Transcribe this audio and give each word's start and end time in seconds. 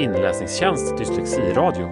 Inläsningstjänst 0.00 0.96
Dyslexiradio. 0.98 1.86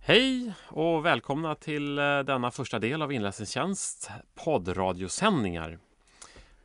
Hej 0.00 0.54
och 0.68 1.06
välkomna 1.06 1.54
till 1.54 1.98
eh, 1.98 2.18
denna 2.18 2.50
första 2.50 2.78
del 2.78 3.02
av 3.02 3.12
Inläsningstjänst 3.12 4.10
poddradiosändningar. 4.34 5.78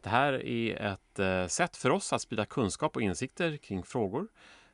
Det 0.01 0.09
här 0.09 0.33
är 0.45 0.75
ett 0.75 1.19
eh, 1.19 1.47
sätt 1.47 1.77
för 1.77 1.89
oss 1.89 2.13
att 2.13 2.21
sprida 2.21 2.45
kunskap 2.45 2.95
och 2.95 3.01
insikter 3.01 3.57
kring 3.57 3.83
frågor 3.83 4.27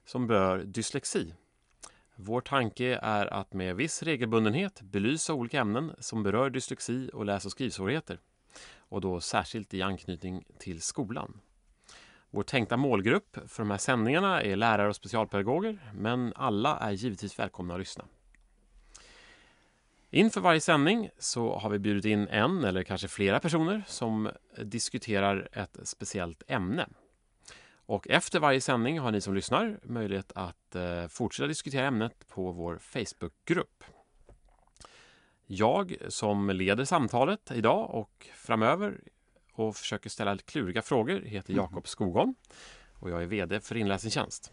som 0.05 0.27
berör 0.27 0.57
dyslexi. 0.59 1.33
Vår 2.15 2.41
tanke 2.41 2.99
är 3.01 3.33
att 3.33 3.53
med 3.53 3.75
viss 3.75 4.03
regelbundenhet 4.03 4.81
belysa 4.81 5.33
olika 5.33 5.59
ämnen 5.59 5.91
som 5.99 6.23
berör 6.23 6.49
dyslexi 6.49 7.09
och 7.13 7.25
läs 7.25 7.45
och 7.45 7.51
skrivsvårigheter 7.51 8.19
och 8.77 9.01
då 9.01 9.19
särskilt 9.19 9.73
i 9.73 9.81
anknytning 9.81 10.43
till 10.57 10.81
skolan. 10.81 11.41
Vår 12.33 12.43
tänkta 12.43 12.77
målgrupp 12.77 13.37
för 13.47 13.63
de 13.63 13.71
här 13.71 13.77
sändningarna 13.77 14.41
är 14.41 14.55
lärare 14.55 14.89
och 14.89 14.95
specialpedagoger 14.95 15.91
men 15.93 16.33
alla 16.35 16.77
är 16.77 16.91
givetvis 16.91 17.39
välkomna 17.39 17.73
att 17.73 17.79
lyssna. 17.79 18.05
Inför 20.09 20.41
varje 20.41 20.61
sändning 20.61 21.09
så 21.17 21.57
har 21.57 21.69
vi 21.69 21.79
bjudit 21.79 22.05
in 22.05 22.27
en 22.27 22.63
eller 22.63 22.83
kanske 22.83 23.07
flera 23.07 23.39
personer 23.39 23.83
som 23.87 24.29
diskuterar 24.63 25.49
ett 25.51 25.77
speciellt 25.83 26.43
ämne. 26.47 26.87
Och 27.85 28.07
efter 28.07 28.39
varje 28.39 28.61
sändning 28.61 28.99
har 28.99 29.11
ni 29.11 29.21
som 29.21 29.35
lyssnar 29.35 29.79
möjlighet 29.83 30.31
att 30.35 30.75
eh, 30.75 31.07
fortsätta 31.07 31.47
diskutera 31.47 31.87
ämnet 31.87 32.27
på 32.27 32.51
vår 32.51 32.77
Facebookgrupp. 32.77 33.83
Jag 35.47 35.95
som 36.07 36.49
leder 36.49 36.85
samtalet 36.85 37.51
idag 37.51 37.89
och 37.89 38.27
framöver 38.35 39.01
och 39.67 39.75
försöker 39.75 40.09
ställa 40.09 40.37
kluriga 40.37 40.81
frågor 40.81 41.21
heter 41.21 41.53
Jakob 41.53 41.73
mm. 41.73 41.83
Skogholm 41.85 42.35
och 42.93 43.09
jag 43.09 43.23
är 43.23 43.25
VD 43.25 43.59
för 43.59 43.77
Inläsningstjänst. 43.77 44.51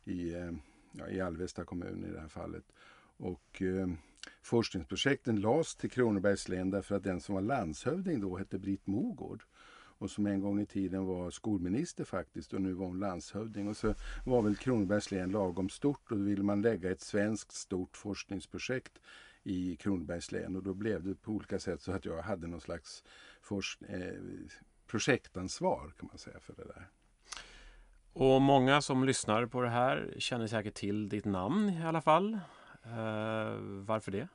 i, 0.04 0.34
eh, 0.34 0.52
ja, 0.92 1.08
i 1.08 1.20
Alvesta 1.20 1.64
kommun 1.64 2.04
i 2.04 2.12
det 2.12 2.20
här 2.20 2.28
fallet. 2.28 2.64
Och 3.16 3.62
eh, 3.62 3.88
forskningsprojekten 4.42 5.40
lades 5.40 5.76
till 5.76 5.90
Kronobergs 5.90 6.48
län 6.48 6.70
därför 6.70 6.94
att 6.94 7.04
den 7.04 7.20
som 7.20 7.34
var 7.34 7.42
landshövding 7.42 8.20
då 8.20 8.36
hette 8.36 8.58
Britt 8.58 8.86
Mogård 8.86 9.42
och 10.00 10.10
som 10.10 10.26
en 10.26 10.40
gång 10.40 10.60
i 10.60 10.66
tiden 10.66 11.06
var 11.06 11.30
skolminister 11.30 12.04
faktiskt 12.04 12.52
och 12.52 12.60
nu 12.60 12.72
var 12.72 12.86
hon 12.86 12.98
landshövding. 12.98 13.68
Och 13.68 13.76
så 13.76 13.94
var 14.26 14.42
väl 14.42 14.56
Kronobergs 14.56 15.10
län 15.10 15.30
lagom 15.30 15.68
stort 15.68 16.10
och 16.10 16.18
då 16.18 16.24
ville 16.24 16.42
man 16.42 16.62
lägga 16.62 16.90
ett 16.90 17.00
svenskt 17.00 17.52
stort 17.52 17.96
forskningsprojekt 17.96 18.92
i 19.42 19.76
Kronobergs 19.76 20.32
län 20.32 20.56
och 20.56 20.62
då 20.62 20.74
blev 20.74 21.04
det 21.04 21.14
på 21.14 21.32
olika 21.32 21.58
sätt 21.58 21.82
så 21.82 21.92
att 21.92 22.04
jag 22.04 22.22
hade 22.22 22.46
någon 22.46 22.60
slags 22.60 23.04
eh, 23.88 23.98
projektansvar 24.86 25.92
kan 25.98 26.08
man 26.08 26.18
säga 26.18 26.40
för 26.40 26.54
det 26.54 26.64
där. 26.64 26.88
Och 28.12 28.42
många 28.42 28.82
som 28.82 29.04
lyssnar 29.04 29.46
på 29.46 29.62
det 29.62 29.70
här 29.70 30.14
känner 30.18 30.46
säkert 30.46 30.74
till 30.74 31.08
ditt 31.08 31.24
namn 31.24 31.68
i 31.68 31.82
alla 31.82 32.00
fall. 32.00 32.38
Uh, 32.90 33.84
varför 33.84 34.12
det? 34.12 34.28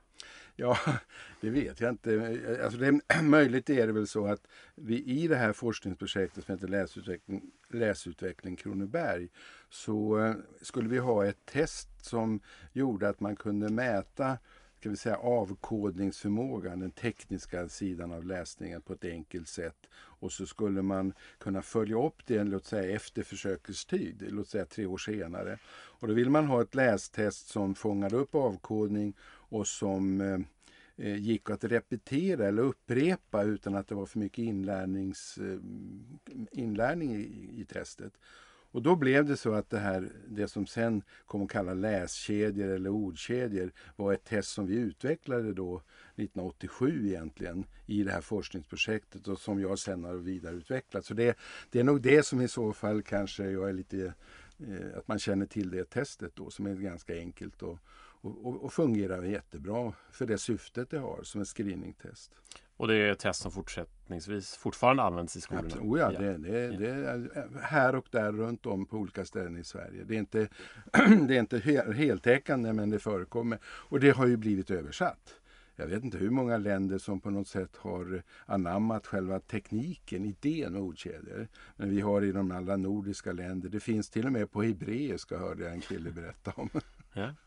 Ja, 0.56 0.78
det 1.42 1.50
vet 1.50 1.82
jag 1.82 1.90
inte. 1.90 2.40
Alltså 2.64 2.80
det, 2.80 3.02
möjligt 3.24 3.70
är 3.70 3.88
det 3.88 3.94
väl 3.94 4.08
så 4.08 4.28
att 4.28 4.48
vi 4.76 5.04
i 5.04 5.28
det 5.28 5.36
här 5.36 5.54
forskningsprojektet 5.54 6.46
som 6.46 6.56
heter 6.56 6.68
Läsutveckling, 6.68 7.52
Läsutveckling 7.70 8.56
Kronoberg 8.56 9.30
så 9.70 10.20
eh, 10.20 10.36
skulle 10.62 10.90
vi 10.90 10.98
ha 10.98 11.26
ett 11.26 11.46
test 11.46 12.06
som 12.06 12.40
gjorde 12.74 13.10
att 13.10 13.20
man 13.20 13.36
kunde 13.36 13.70
mäta 13.70 14.38
ska 14.86 14.90
vi 14.90 14.98
säga, 14.98 15.18
avkodningsförmågan, 15.18 16.80
den 16.80 16.92
tekniska 16.92 17.70
sidan 17.70 18.12
av 18.12 18.26
läsningen 18.26 18.82
på 18.82 18.94
ett 18.94 19.06
enkelt 19.06 19.48
sätt. 19.48 19.90
Och 19.94 20.32
så 20.32 20.46
skulle 20.46 20.82
man 20.82 21.14
kunna 21.38 21.62
följa 21.62 22.06
upp 22.06 22.26
det 22.26 22.44
låt 22.44 22.66
säga, 22.66 22.96
efter 22.96 23.24
försökets 23.24 23.86
tid, 23.86 24.28
låt 24.30 24.48
säga 24.48 24.66
tre 24.66 24.86
år 24.86 24.98
senare. 24.98 25.58
Och 25.68 26.08
då 26.08 26.14
vill 26.14 26.30
man 26.30 26.46
ha 26.46 26.62
ett 26.62 26.76
lästest 26.76 27.48
som 27.48 27.76
fångade 27.76 28.16
upp 28.16 28.36
avkodning 28.36 29.14
och 29.24 29.68
som 29.68 30.22
eh, 30.22 30.40
eh, 31.08 31.18
gick 31.18 31.50
att 31.50 31.64
repetera 31.64 32.48
eller 32.48 32.64
upprepa 32.64 33.44
utan 33.44 33.76
att 33.76 33.88
det 33.88 33.96
var 33.96 34.06
för 34.06 34.20
mycket 34.20 34.44
inlärnings, 34.44 35.38
eh, 35.38 35.60
inlärning 36.52 37.16
i, 37.16 37.62
i 37.62 37.66
testet. 37.66 38.14
Och 38.76 38.82
då 38.82 38.96
blev 38.96 39.26
det 39.26 39.38
så 39.38 39.54
att 39.54 39.70
det 39.70 39.80
här, 39.80 40.10
det 40.28 40.48
som 40.48 40.68
sen 40.68 41.04
kom 41.26 41.44
att 41.44 41.50
kalla 41.50 41.74
läskedjor 41.74 42.68
eller 42.68 42.90
ordkedjor 42.90 43.72
var 43.96 44.14
ett 44.14 44.24
test 44.24 44.50
som 44.50 44.68
vi 44.68 44.76
utvecklade 44.76 45.54
då 45.54 45.76
1987 45.76 47.08
egentligen 47.08 47.66
i 47.86 48.04
det 48.04 48.12
här 48.12 48.22
forskningsprojektet 48.22 49.28
och 49.28 49.40
som 49.40 49.60
jag 49.60 49.80
sen 49.80 50.04
har 50.04 50.14
vidareutvecklat. 50.14 51.06
Så 51.06 51.14
det, 51.14 51.38
det 51.70 51.80
är 51.80 51.84
nog 51.84 52.02
det 52.02 52.26
som 52.26 52.42
i 52.42 52.48
så 52.48 52.74
fall 52.74 53.02
kanske 53.04 53.44
jag 53.44 53.70
är 53.70 53.74
lite, 53.74 54.14
eh, 54.60 54.98
att 54.98 55.08
man 55.08 55.20
känner 55.20 55.46
till 55.46 55.70
det 55.70 55.90
testet 55.90 56.36
då 56.36 56.50
som 56.50 56.66
är 56.66 56.76
ganska 56.76 57.16
enkelt 57.16 57.62
och, 57.62 57.80
och, 58.26 58.64
och 58.64 58.74
fungerar 58.74 59.24
jättebra 59.24 59.94
för 60.12 60.26
det 60.26 60.38
syftet 60.38 60.90
det 60.90 61.00
har 61.00 61.20
som 61.24 61.42
ett 61.42 61.48
screeningtest. 61.48 62.32
Och 62.78 62.88
det 62.88 62.96
är 62.96 63.12
ett 63.12 63.20
test 63.20 63.42
som 63.42 63.52
fortsättningsvis 63.52 64.56
fortfarande 64.56 65.04
används 65.04 65.36
i 65.36 65.42
skolorna? 65.42 65.68
Absolut. 65.68 65.92
Oh 65.92 66.00
ja, 66.00 66.12
det, 66.12 66.38
det, 66.38 66.78
det, 66.78 66.90
är 66.90 67.48
här 67.62 67.96
och 67.96 68.06
där 68.12 68.32
runt 68.32 68.66
om 68.66 68.86
på 68.86 68.98
olika 68.98 69.26
ställen 69.26 69.58
i 69.58 69.64
Sverige. 69.64 70.04
Det 70.04 70.16
är 70.16 70.20
inte, 70.20 70.48
det 71.28 71.36
är 71.36 71.40
inte 71.40 71.60
heltäckande 71.96 72.74
men 72.74 72.90
det 72.90 73.00
förekommer. 73.00 73.60
Och 73.64 74.00
det 74.00 74.10
har 74.10 74.28
ju 74.28 74.38
blivit 74.38 74.72
översatt. 74.72 75.36
Jag 75.76 75.88
vet 75.88 76.04
inte 76.04 76.18
hur 76.18 76.30
många 76.30 76.58
länder 76.58 76.98
som 76.98 77.20
på 77.20 77.30
något 77.30 77.48
sätt 77.48 77.76
har 77.76 78.24
anammat 78.46 79.08
själva 79.08 79.40
tekniken, 79.40 80.26
idén 80.26 80.74
med 80.74 80.82
ordkedjor. 80.82 81.48
Men 81.76 81.90
vi 81.90 82.02
har 82.02 82.22
i 82.22 82.32
de 82.32 82.52
alla 82.52 82.78
nordiska 82.78 83.32
länder, 83.32 83.70
det 83.70 83.80
finns 83.80 84.10
till 84.10 84.26
och 84.26 84.32
med 84.32 84.52
på 84.52 84.64
hebreiska 84.64 85.38
hörde 85.38 85.64
jag 85.64 85.74
en 85.74 85.82
kille 85.82 86.12
berätta 86.12 86.52
om. 86.56 86.70
Ja. 87.14 87.34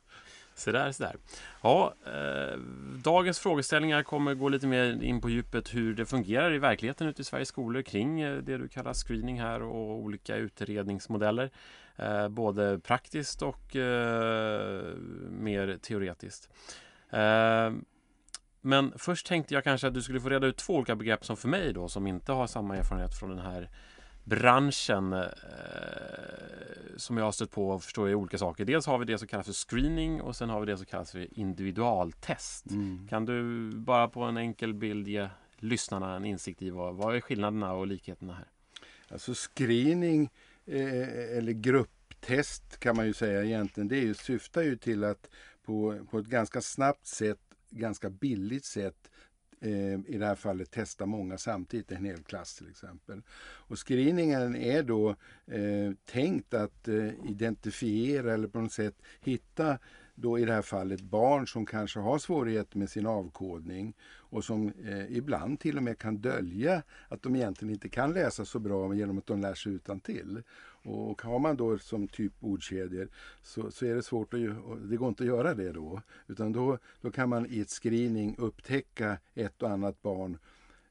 Så 0.58 0.72
där, 0.72 0.92
så 0.92 1.02
där. 1.02 1.16
Ja, 1.62 1.94
eh, 2.06 2.58
dagens 3.04 3.38
frågeställningar 3.38 4.02
kommer 4.02 4.34
gå 4.34 4.48
lite 4.48 4.66
mer 4.66 5.02
in 5.02 5.20
på 5.20 5.30
djupet 5.30 5.74
hur 5.74 5.94
det 5.94 6.06
fungerar 6.06 6.54
i 6.54 6.58
verkligheten 6.58 7.08
ute 7.08 7.22
i 7.22 7.24
Sveriges 7.24 7.48
skolor 7.48 7.82
kring 7.82 8.20
eh, 8.20 8.36
det 8.36 8.58
du 8.58 8.68
kallar 8.68 8.94
screening 8.94 9.40
här 9.40 9.62
och 9.62 9.98
olika 9.98 10.36
utredningsmodeller. 10.36 11.50
Eh, 11.96 12.28
både 12.28 12.78
praktiskt 12.78 13.42
och 13.42 13.76
eh, 13.76 14.94
mer 15.30 15.78
teoretiskt. 15.82 16.48
Eh, 17.10 17.72
men 18.60 18.92
först 18.96 19.26
tänkte 19.26 19.54
jag 19.54 19.64
kanske 19.64 19.86
att 19.86 19.94
du 19.94 20.02
skulle 20.02 20.20
få 20.20 20.28
reda 20.28 20.46
ut 20.46 20.56
två 20.56 20.74
olika 20.74 20.96
begrepp 20.96 21.24
som 21.24 21.36
för 21.36 21.48
mig 21.48 21.72
då 21.72 21.88
som 21.88 22.06
inte 22.06 22.32
har 22.32 22.46
samma 22.46 22.76
erfarenhet 22.76 23.18
från 23.18 23.30
den 23.30 23.38
här 23.38 23.70
branschen 24.28 25.12
eh, 25.12 25.28
som 26.96 27.16
jag 27.16 27.24
har 27.24 27.32
stött 27.32 27.50
på 27.50 27.70
och 27.70 27.82
förstår 27.82 28.08
är 28.08 28.14
olika 28.14 28.38
saker. 28.38 28.64
Dels 28.64 28.86
har 28.86 28.98
vi 28.98 29.04
det 29.04 29.18
som 29.18 29.28
kallas 29.28 29.46
för 29.46 29.52
screening 29.52 30.20
och 30.20 30.36
sen 30.36 30.50
har 30.50 30.60
vi 30.60 30.66
det 30.66 30.76
som 30.76 30.86
kallas 30.86 31.12
för 31.12 31.38
individualtest. 31.38 32.70
Mm. 32.70 33.08
Kan 33.08 33.24
du 33.24 33.70
bara 33.70 34.08
på 34.08 34.22
en 34.22 34.36
enkel 34.36 34.74
bild 34.74 35.08
ge 35.08 35.28
lyssnarna 35.56 36.16
en 36.16 36.24
insikt 36.24 36.62
i 36.62 36.70
vad, 36.70 36.94
vad 36.94 37.16
är 37.16 37.20
skillnaderna 37.20 37.72
och 37.72 37.86
likheterna 37.86 38.34
här? 38.34 38.48
Alltså 39.08 39.34
screening 39.34 40.30
eh, 40.66 41.36
eller 41.36 41.52
grupptest 41.52 42.80
kan 42.80 42.96
man 42.96 43.06
ju 43.06 43.12
säga 43.12 43.44
egentligen. 43.44 43.88
Det 43.88 43.96
är 43.96 44.02
ju, 44.02 44.14
syftar 44.14 44.62
ju 44.62 44.76
till 44.76 45.04
att 45.04 45.30
på, 45.64 46.06
på 46.10 46.18
ett 46.18 46.26
ganska 46.26 46.60
snabbt 46.60 47.06
sätt, 47.06 47.40
ganska 47.70 48.10
billigt 48.10 48.64
sätt 48.64 49.10
Eh, 49.60 50.00
i 50.06 50.18
det 50.18 50.26
här 50.26 50.34
fallet 50.34 50.70
testa 50.70 51.06
många 51.06 51.38
samtidigt, 51.38 51.92
en 51.92 52.04
hel 52.04 52.22
klass 52.22 52.54
till 52.54 52.70
exempel. 52.70 53.22
Och 53.40 53.88
screeningen 53.88 54.56
är 54.56 54.82
då 54.82 55.10
eh, 55.46 55.92
tänkt 56.04 56.54
att 56.54 56.88
eh, 56.88 57.30
identifiera 57.30 58.34
eller 58.34 58.48
på 58.48 58.60
något 58.60 58.72
sätt 58.72 58.94
hitta 59.20 59.78
då 60.14 60.38
i 60.38 60.44
det 60.44 60.52
här 60.52 60.62
fallet 60.62 61.00
barn 61.00 61.46
som 61.46 61.66
kanske 61.66 62.00
har 62.00 62.18
svårigheter 62.18 62.78
med 62.78 62.90
sin 62.90 63.06
avkodning 63.06 63.96
och 64.30 64.44
som 64.44 64.72
eh, 64.84 65.16
ibland 65.16 65.60
till 65.60 65.76
och 65.76 65.82
med 65.82 65.98
kan 65.98 66.16
dölja 66.16 66.82
att 67.08 67.22
de 67.22 67.36
egentligen 67.36 67.74
inte 67.74 67.88
kan 67.88 68.12
läsa 68.12 68.44
så 68.44 68.58
bra 68.58 68.94
genom 68.94 69.18
att 69.18 69.26
de 69.26 69.40
lär 69.40 69.54
sig 69.54 69.72
utan 69.72 70.00
till. 70.00 70.42
Och 70.88 71.22
har 71.22 71.38
man 71.38 71.56
då 71.56 71.78
som 71.78 72.08
typ 72.08 72.32
ordkedjor 72.40 73.08
så, 73.42 73.70
så 73.70 73.86
är 73.86 73.94
det 73.94 74.02
svårt 74.02 74.34
att 74.34 74.40
det 74.90 74.96
går 74.96 75.08
inte 75.08 75.22
att 75.22 75.28
göra 75.28 75.54
det 75.54 75.72
då. 75.72 76.02
Utan 76.26 76.52
då, 76.52 76.78
då 77.00 77.10
kan 77.10 77.28
man 77.28 77.46
i 77.46 77.60
ett 77.60 77.70
screening 77.70 78.34
upptäcka 78.38 79.18
ett 79.34 79.62
och 79.62 79.70
annat 79.70 80.02
barn 80.02 80.38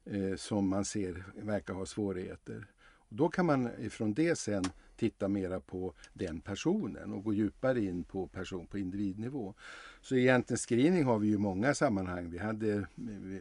eh, 0.04 0.36
som 0.36 0.68
man 0.68 0.84
ser 0.84 1.24
verkar 1.34 1.74
ha 1.74 1.86
svårigheter. 1.86 2.66
Och 2.80 3.16
då 3.16 3.28
kan 3.28 3.46
man 3.46 3.70
ifrån 3.78 4.14
det 4.14 4.38
sen 4.38 4.64
titta 4.98 5.28
mera 5.28 5.60
på 5.60 5.94
den 6.12 6.40
personen 6.40 7.12
och 7.12 7.24
gå 7.24 7.32
djupare 7.32 7.84
in 7.84 8.04
på 8.04 8.26
person 8.26 8.66
på 8.66 8.78
individnivå. 8.78 9.54
Så 10.00 10.16
egentligen 10.16 10.58
screening 10.58 11.04
har 11.04 11.18
vi 11.18 11.28
ju 11.28 11.34
i 11.34 11.38
många 11.38 11.74
sammanhang. 11.74 12.30
Vi 12.30 12.38
hade, 12.38 12.86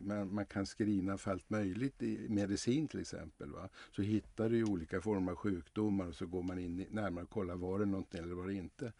man, 0.02 0.34
man 0.34 0.46
kan 0.46 0.66
screena 0.66 1.18
för 1.18 1.32
allt 1.32 1.50
möjligt 1.50 2.04
i 2.04 2.30
medicin 2.30 2.88
till 2.88 3.00
exempel. 3.00 3.52
Va? 3.52 3.70
Så 3.96 4.02
hittar 4.02 4.50
du 4.50 4.64
olika 4.64 5.02
former 5.02 5.32
av 5.32 5.38
sjukdomar 5.38 6.08
och 6.08 6.16
så 6.16 6.26
går 6.26 6.44
man 6.44 6.60
in 6.60 6.86
närmare 6.90 7.24
och 7.24 7.30
kollar 7.30 7.56
var 7.56 7.80
det 7.80 7.86
någonting 7.86 8.24
eller 8.24 8.36
var 8.36 8.48
det 8.48 8.54
inte. 8.54 8.94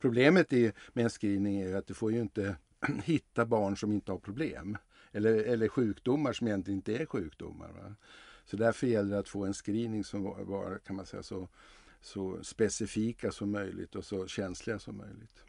Problemet 0.00 0.52
är, 0.52 0.72
med 0.92 1.04
en 1.04 1.10
screening 1.10 1.60
är 1.60 1.76
att 1.76 1.86
du 1.86 1.94
får 1.94 2.12
ju 2.12 2.20
inte 2.20 2.56
hitta 3.04 3.46
barn 3.46 3.76
som 3.76 3.92
inte 3.92 4.12
har 4.12 4.18
problem. 4.18 4.78
Eller, 5.12 5.34
eller 5.34 5.68
sjukdomar 5.68 6.32
som 6.32 6.46
egentligen 6.46 6.78
inte 6.78 6.96
är 6.96 7.06
sjukdomar. 7.06 7.68
Va? 7.68 7.94
Så 8.44 8.56
därför 8.56 8.86
gäller 8.86 9.10
det 9.10 9.18
att 9.18 9.28
få 9.28 9.44
en 9.44 9.54
screening 9.54 10.04
som 10.04 10.22
var, 10.22 10.44
var 10.44 10.78
kan 10.78 10.96
man 10.96 11.06
säga, 11.06 11.22
så, 11.22 11.48
så 12.04 12.38
specifika 12.42 13.32
som 13.32 13.50
möjligt 13.50 13.94
och 13.94 14.04
så 14.04 14.26
känsliga 14.26 14.78
som 14.78 14.96
möjligt. 14.96 15.44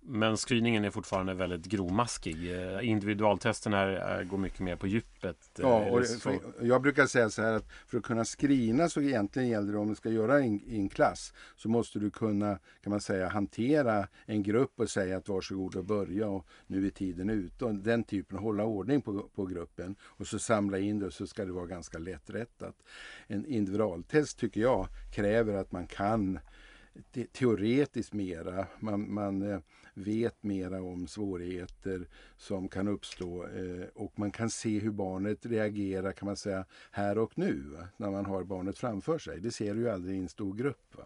Men 0.00 0.36
screeningen 0.36 0.84
är 0.84 0.90
fortfarande 0.90 1.34
väldigt 1.34 1.66
grovmaskig. 1.66 2.52
Eh, 2.52 2.88
individualtesten 2.88 3.72
här 3.72 4.24
går 4.24 4.38
mycket 4.38 4.60
mer 4.60 4.76
på 4.76 4.86
djupet. 4.86 5.58
Eh, 5.58 5.62
ja, 5.62 5.90
och 5.90 6.06
för, 6.06 6.38
jag 6.60 6.82
brukar 6.82 7.06
säga 7.06 7.30
så 7.30 7.42
här 7.42 7.52
att 7.52 7.68
för 7.86 7.98
att 7.98 8.04
kunna 8.04 8.24
screena 8.24 8.88
så 8.88 9.00
egentligen 9.00 9.48
gäller 9.48 9.72
det 9.72 9.78
om 9.78 9.88
du 9.88 9.94
ska 9.94 10.10
göra 10.10 10.40
i 10.40 10.76
en 10.76 10.88
klass 10.88 11.32
så 11.56 11.68
måste 11.68 11.98
du 11.98 12.10
kunna 12.10 12.58
kan 12.82 12.90
man 12.90 13.00
säga 13.00 13.28
hantera 13.28 14.08
en 14.26 14.42
grupp 14.42 14.80
och 14.80 14.90
säga 14.90 15.16
att 15.16 15.28
varsågod 15.28 15.76
och 15.76 15.84
börja 15.84 16.28
och 16.28 16.46
nu 16.66 16.86
är 16.86 16.90
tiden 16.90 17.30
ute. 17.30 17.64
Och 17.64 17.74
den 17.74 18.04
typen, 18.04 18.38
hålla 18.38 18.64
ordning 18.64 19.02
på, 19.02 19.28
på 19.34 19.46
gruppen 19.46 19.96
och 20.02 20.26
så 20.26 20.38
samla 20.38 20.78
in 20.78 20.98
det 20.98 21.06
och 21.06 21.12
så 21.12 21.26
ska 21.26 21.44
det 21.44 21.52
vara 21.52 21.66
ganska 21.66 21.98
lätträttat. 21.98 22.74
En 23.26 23.46
individualtest 23.46 24.38
tycker 24.38 24.60
jag 24.60 24.88
kräver 25.14 25.54
att 25.54 25.72
man 25.72 25.86
kan 25.86 26.38
teoretiskt 27.32 28.12
mera. 28.12 28.66
Man, 28.80 29.14
man 29.14 29.42
eh, 29.42 29.60
vet 29.94 30.42
mera 30.42 30.82
om 30.82 31.06
svårigheter 31.06 32.08
som 32.36 32.68
kan 32.68 32.88
uppstå 32.88 33.46
eh, 33.46 33.86
och 33.94 34.18
man 34.18 34.30
kan 34.30 34.50
se 34.50 34.78
hur 34.78 34.90
barnet 34.90 35.46
reagerar 35.46 36.12
kan 36.12 36.26
man 36.26 36.36
säga 36.36 36.64
här 36.90 37.18
och 37.18 37.38
nu 37.38 37.60
va? 37.60 37.88
när 37.96 38.10
man 38.10 38.26
har 38.26 38.44
barnet 38.44 38.78
framför 38.78 39.18
sig. 39.18 39.40
Det 39.40 39.50
ser 39.50 39.74
du 39.74 39.80
ju 39.80 39.88
aldrig 39.88 40.16
i 40.16 40.20
en 40.20 40.28
stor 40.28 40.54
grupp. 40.54 40.96
Va? 40.96 41.04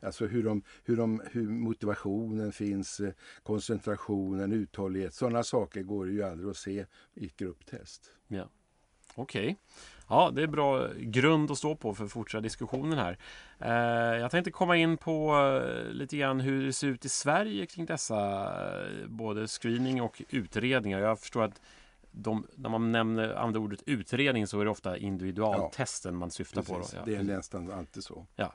Alltså 0.00 0.26
hur, 0.26 0.42
de, 0.42 0.62
hur, 0.84 0.96
de, 0.96 1.22
hur 1.32 1.48
motivationen 1.48 2.52
finns, 2.52 3.00
eh, 3.00 3.12
koncentrationen, 3.42 4.52
uthållighet. 4.52 5.14
Sådana 5.14 5.42
saker 5.42 5.82
går 5.82 6.10
ju 6.10 6.22
aldrig 6.22 6.50
att 6.50 6.56
se 6.56 6.86
i 7.14 7.26
ett 7.26 7.36
grupptest. 7.36 8.10
Ja. 8.28 8.48
Okej. 9.16 9.42
Okay. 9.42 9.56
Ja, 10.08 10.30
det 10.34 10.42
är 10.42 10.46
bra 10.46 10.88
grund 10.96 11.50
att 11.50 11.58
stå 11.58 11.74
på 11.74 11.94
för 11.94 12.06
fortsatta 12.06 12.42
diskussionen 12.42 12.98
här. 12.98 13.18
Eh, 13.58 14.20
jag 14.20 14.30
tänkte 14.30 14.50
komma 14.50 14.76
in 14.76 14.96
på 14.96 15.36
eh, 15.36 15.92
lite 15.92 16.16
grann 16.16 16.40
hur 16.40 16.66
det 16.66 16.72
ser 16.72 16.86
ut 16.86 17.04
i 17.04 17.08
Sverige 17.08 17.66
kring 17.66 17.86
dessa 17.86 18.44
eh, 18.44 19.06
både 19.06 19.48
screening 19.48 20.02
och 20.02 20.22
utredningar. 20.30 21.00
Jag 21.00 21.20
förstår 21.20 21.42
att 21.44 21.60
de, 22.10 22.46
när 22.54 22.70
man 22.70 22.92
nämner 22.92 23.34
använder 23.34 23.60
ordet 23.60 23.82
utredning 23.86 24.46
så 24.46 24.60
är 24.60 24.64
det 24.64 24.70
ofta 24.70 24.96
individualtesten 24.96 26.14
ja, 26.14 26.18
man 26.18 26.30
syftar 26.30 26.62
precis. 26.62 26.74
på. 26.74 26.96
Då. 26.96 26.98
Ja, 26.98 27.02
det 27.04 27.14
är 27.16 27.22
nästan 27.22 27.72
alltid 27.72 28.04
så. 28.04 28.26
Ja. 28.36 28.52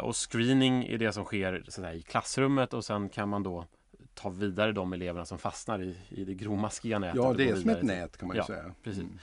och 0.00 0.16
screening 0.16 0.84
är 0.84 0.98
det 0.98 1.12
som 1.12 1.24
sker 1.24 1.64
sådär, 1.68 1.92
i 1.92 2.02
klassrummet 2.02 2.74
och 2.74 2.84
sen 2.84 3.08
kan 3.08 3.28
man 3.28 3.42
då 3.42 3.66
ta 4.14 4.28
vidare 4.28 4.72
de 4.72 4.92
eleverna 4.92 5.24
som 5.24 5.38
fastnar 5.38 5.82
i, 5.82 5.96
i 6.08 6.24
det 6.24 6.34
grovmaskiga 6.34 6.98
nätet. 6.98 7.16
Ja, 7.16 7.32
det 7.32 7.48
är 7.48 7.56
som 7.56 7.70
ett 7.70 7.82
nät 7.82 8.16
kan 8.16 8.28
man 8.28 8.36
ju 8.36 8.40
ja, 8.40 8.46
säga. 8.46 8.74
Precis. 8.82 9.02
Mm. 9.02 9.18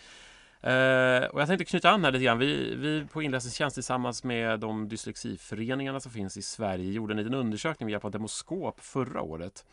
Uh, 0.63 1.27
och 1.29 1.41
jag 1.41 1.47
tänkte 1.47 1.65
knyta 1.65 1.89
an 1.89 2.03
här 2.03 2.11
lite 2.11 2.25
grann. 2.25 2.39
Vi, 2.39 2.75
vi 2.75 3.05
på 3.05 3.21
Inläsningstjänst 3.21 3.73
tillsammans 3.73 4.23
med 4.23 4.59
de 4.59 4.89
dyslexiföreningarna 4.89 5.99
som 5.99 6.11
finns 6.11 6.37
i 6.37 6.41
Sverige 6.41 6.91
gjorde 6.91 7.13
en 7.13 7.17
liten 7.17 7.33
undersökning 7.33 7.85
med 7.85 7.91
hjälp 7.91 8.05
av 8.05 8.11
Demoskop 8.11 8.79
förra 8.79 9.21
året. 9.21 9.65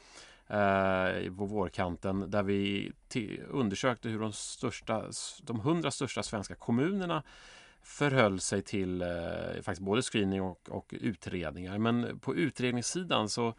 Uh, 0.50 1.36
på 1.36 1.44
vårkanten 1.44 2.30
där 2.30 2.42
vi 2.42 2.92
undersökte 3.48 4.08
hur 4.08 4.20
de, 4.20 4.32
största, 4.32 5.04
de 5.42 5.60
100 5.60 5.90
största 5.90 6.22
svenska 6.22 6.54
kommunerna 6.54 7.22
förhöll 7.82 8.40
sig 8.40 8.62
till 8.62 9.02
uh, 9.02 9.62
faktiskt 9.62 9.80
både 9.80 10.02
screening 10.02 10.42
och, 10.42 10.68
och, 10.68 10.94
utredningar. 11.00 11.78
Men 11.78 12.18
på 12.18 12.34
utredningssidan 12.34 13.28
så, 13.28 13.54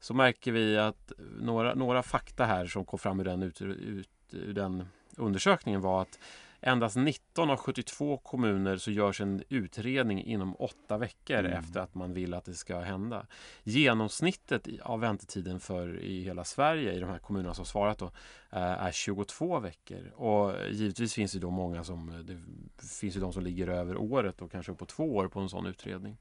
så 0.00 0.14
märker 0.14 0.52
vi 0.52 0.78
att 0.78 1.12
några, 1.40 1.74
några 1.74 2.02
fakta 2.02 2.44
här 2.44 2.66
som 2.66 2.84
kom 2.84 2.98
fram 2.98 3.20
ur 3.20 3.24
den, 3.24 3.42
ut, 3.42 3.62
ut, 3.62 4.08
ur 4.30 4.52
den 4.52 4.88
undersökningen 5.16 5.80
var 5.80 6.02
att 6.02 6.18
endast 6.60 6.96
19 6.96 7.50
av 7.50 7.56
72 7.56 8.16
kommuner 8.16 8.76
så 8.76 8.90
görs 8.90 9.20
en 9.20 9.42
utredning 9.48 10.24
inom 10.24 10.56
åtta 10.58 10.98
veckor 10.98 11.38
mm. 11.38 11.52
efter 11.52 11.80
att 11.80 11.94
man 11.94 12.14
vill 12.14 12.34
att 12.34 12.44
det 12.44 12.54
ska 12.54 12.80
hända. 12.80 13.26
Genomsnittet 13.62 14.68
av 14.82 15.00
väntetiden 15.00 15.60
för 15.60 16.00
i 16.00 16.22
hela 16.22 16.44
Sverige 16.44 16.92
i 16.92 17.00
de 17.00 17.10
här 17.10 17.18
kommunerna 17.18 17.54
som 17.54 17.64
svarat 17.64 17.98
då, 17.98 18.06
eh, 18.50 18.60
är 18.60 18.92
22 18.92 19.60
veckor. 19.60 20.12
Och 20.14 20.54
givetvis 20.70 21.14
finns 21.14 21.32
det 21.32 21.38
då 21.38 21.50
många 21.50 21.84
som 21.84 22.24
det 22.26 22.86
finns 22.86 23.16
ju 23.16 23.20
de 23.20 23.32
som 23.32 23.42
ligger 23.42 23.68
över 23.68 23.96
året 23.96 24.42
och 24.42 24.52
kanske 24.52 24.74
på 24.74 24.86
två 24.86 25.16
år 25.16 25.28
på 25.28 25.40
en 25.40 25.48
sån 25.48 25.66
utredning. 25.66 26.16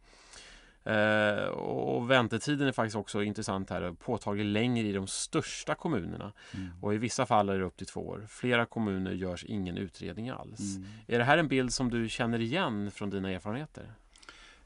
Eh, 0.83 1.45
och 1.47 2.11
väntetiden 2.11 2.67
är 2.67 2.71
faktiskt 2.71 2.95
också 2.95 3.23
intressant 3.23 3.69
här, 3.69 3.91
påtagligt 3.91 4.45
längre 4.45 4.87
i 4.87 4.91
de 4.91 5.07
största 5.07 5.75
kommunerna. 5.75 6.33
Mm. 6.53 6.69
Och 6.81 6.93
i 6.93 6.97
vissa 6.97 7.25
fall 7.25 7.49
är 7.49 7.59
det 7.59 7.65
upp 7.65 7.77
till 7.77 7.87
två 7.87 8.07
år. 8.07 8.25
Flera 8.29 8.65
kommuner 8.65 9.11
görs 9.11 9.43
ingen 9.43 9.77
utredning 9.77 10.29
alls. 10.29 10.75
Mm. 10.75 10.89
Är 11.07 11.17
det 11.17 11.23
här 11.23 11.37
en 11.37 11.47
bild 11.47 11.73
som 11.73 11.89
du 11.89 12.09
känner 12.09 12.41
igen 12.41 12.91
från 12.91 13.09
dina 13.09 13.31
erfarenheter? 13.31 13.93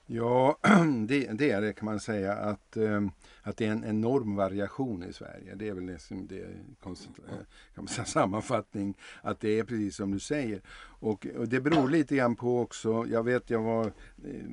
Ja, 0.06 0.58
det, 1.08 1.28
det, 1.34 1.52
är 1.52 1.62
det 1.62 1.74
kan 1.74 1.86
man 1.86 2.00
säga 2.00 2.34
att, 2.34 2.78
ehm, 2.78 3.12
att 3.42 3.58
det 3.58 3.66
är 3.66 3.72
en 3.72 3.84
enorm 3.84 4.36
variation 4.36 5.04
i 5.04 5.14
Sverige. 5.14 5.56
Det 5.56 5.70
är 5.70 5.74
väl 5.74 5.86
liksom 5.86 6.28
det, 6.28 6.42
eh, 6.42 6.50
kan 6.80 6.96
man 7.76 7.88
säga, 7.88 8.06
sammanfattning 8.06 8.98
att 9.22 9.40
det 9.40 9.60
är 9.60 9.64
precis 9.64 9.96
som 9.96 10.12
du 10.12 10.20
säger. 10.20 10.62
Och, 11.00 11.28
och, 11.38 11.48
det 11.48 11.62
beror 11.62 11.90
lite 11.90 12.16
grann 12.16 12.36
på 12.36 12.60
också, 12.62 13.06
jag 13.10 13.24
vet 13.24 13.50
jag 13.50 13.62
var, 13.62 13.86
eh, 13.86 14.50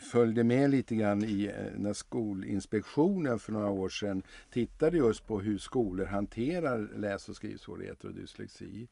följde 0.00 0.44
med 0.44 0.70
lite 0.70 0.96
grann 0.96 1.24
i 1.24 1.46
eh, 1.46 1.80
när 1.80 1.92
Skolinspektionen 1.92 3.38
för 3.38 3.52
några 3.52 3.70
år 3.70 3.88
sedan 3.88 4.22
tittade 4.52 4.96
just 4.96 5.26
på 5.26 5.40
hur 5.40 5.58
skolor 5.58 6.06
hanterar 6.06 6.88
läs 6.96 7.28
och 7.28 7.36
skrivsvårigheter 7.36 8.08
och 8.08 8.14
dyslexi. 8.14 8.88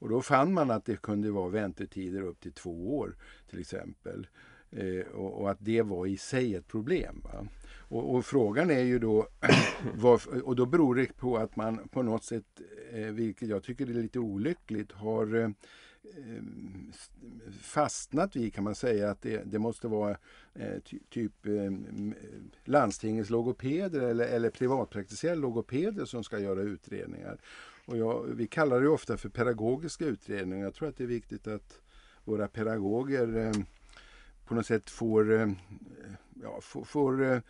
Och 0.00 0.08
då 0.08 0.22
fann 0.22 0.54
man 0.54 0.70
att 0.70 0.84
det 0.84 1.02
kunde 1.02 1.30
vara 1.30 1.48
väntetider 1.48 2.22
upp 2.22 2.40
till 2.40 2.52
två 2.52 2.98
år 2.98 3.16
till 3.50 3.60
exempel. 3.60 4.26
Eh, 4.72 5.06
och, 5.14 5.40
och, 5.40 5.50
att 5.50 5.58
det 5.60 5.82
var 5.82 6.06
i 6.06 6.16
sig 6.16 6.54
ett 6.54 6.68
problem. 6.68 7.22
Och, 7.78 8.14
och, 8.14 8.26
frågan 8.26 8.70
är 8.70 8.82
ju 8.82 8.98
då, 8.98 9.28
varför, 9.94 10.48
och 10.48 10.56
då 10.56 10.66
beror 10.66 10.94
det 10.94 11.16
på 11.16 11.36
att 11.36 11.56
man 11.56 11.88
på 11.88 12.02
något 12.02 12.24
sätt, 12.24 12.60
eh, 12.92 13.06
vilket 13.06 13.48
jag 13.48 13.62
tycker 13.62 13.90
är 13.90 13.94
lite 13.94 14.18
olyckligt, 14.18 14.92
har 14.92 15.34
eh, 15.34 15.44
eh 15.44 16.42
fastnat 17.60 18.36
vid 18.36 18.54
kan 18.54 18.64
man 18.64 18.74
säga 18.74 19.10
att 19.10 19.22
det, 19.22 19.42
det 19.44 19.58
måste 19.58 19.88
vara 19.88 20.16
eh, 20.54 20.78
ty, 20.84 20.98
typ 21.08 21.46
eh, 21.46 21.72
landstingets 22.64 23.30
logopeder 23.30 24.00
eller, 24.00 24.24
eller 24.24 24.50
privatpraktiserande 24.50 25.42
logopeder 25.42 26.04
som 26.04 26.24
ska 26.24 26.38
göra 26.38 26.62
utredningar. 26.62 27.40
Och 27.86 27.96
jag, 27.96 28.24
vi 28.34 28.46
kallar 28.46 28.80
det 28.80 28.88
ofta 28.88 29.16
för 29.16 29.28
pedagogiska 29.28 30.04
utredningar. 30.04 30.64
Jag 30.64 30.74
tror 30.74 30.88
att 30.88 30.96
det 30.96 31.04
är 31.04 31.08
viktigt 31.08 31.46
att 31.46 31.80
våra 32.24 32.48
pedagoger 32.48 33.36
eh, 33.36 33.52
på 34.50 34.54
något 34.54 34.66
sätt 34.66 34.90
får, 34.90 35.32
eh, 35.32 35.48
ja, 36.42 36.60
får, 36.60 36.84
får 36.84 37.22
eh, 37.22 37.40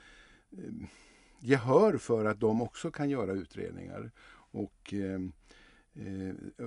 gehör 1.38 1.98
för 1.98 2.24
att 2.24 2.40
de 2.40 2.62
också 2.62 2.90
kan 2.90 3.10
göra 3.10 3.32
utredningar. 3.32 4.10
Och, 4.32 4.94
eh, 4.94 5.20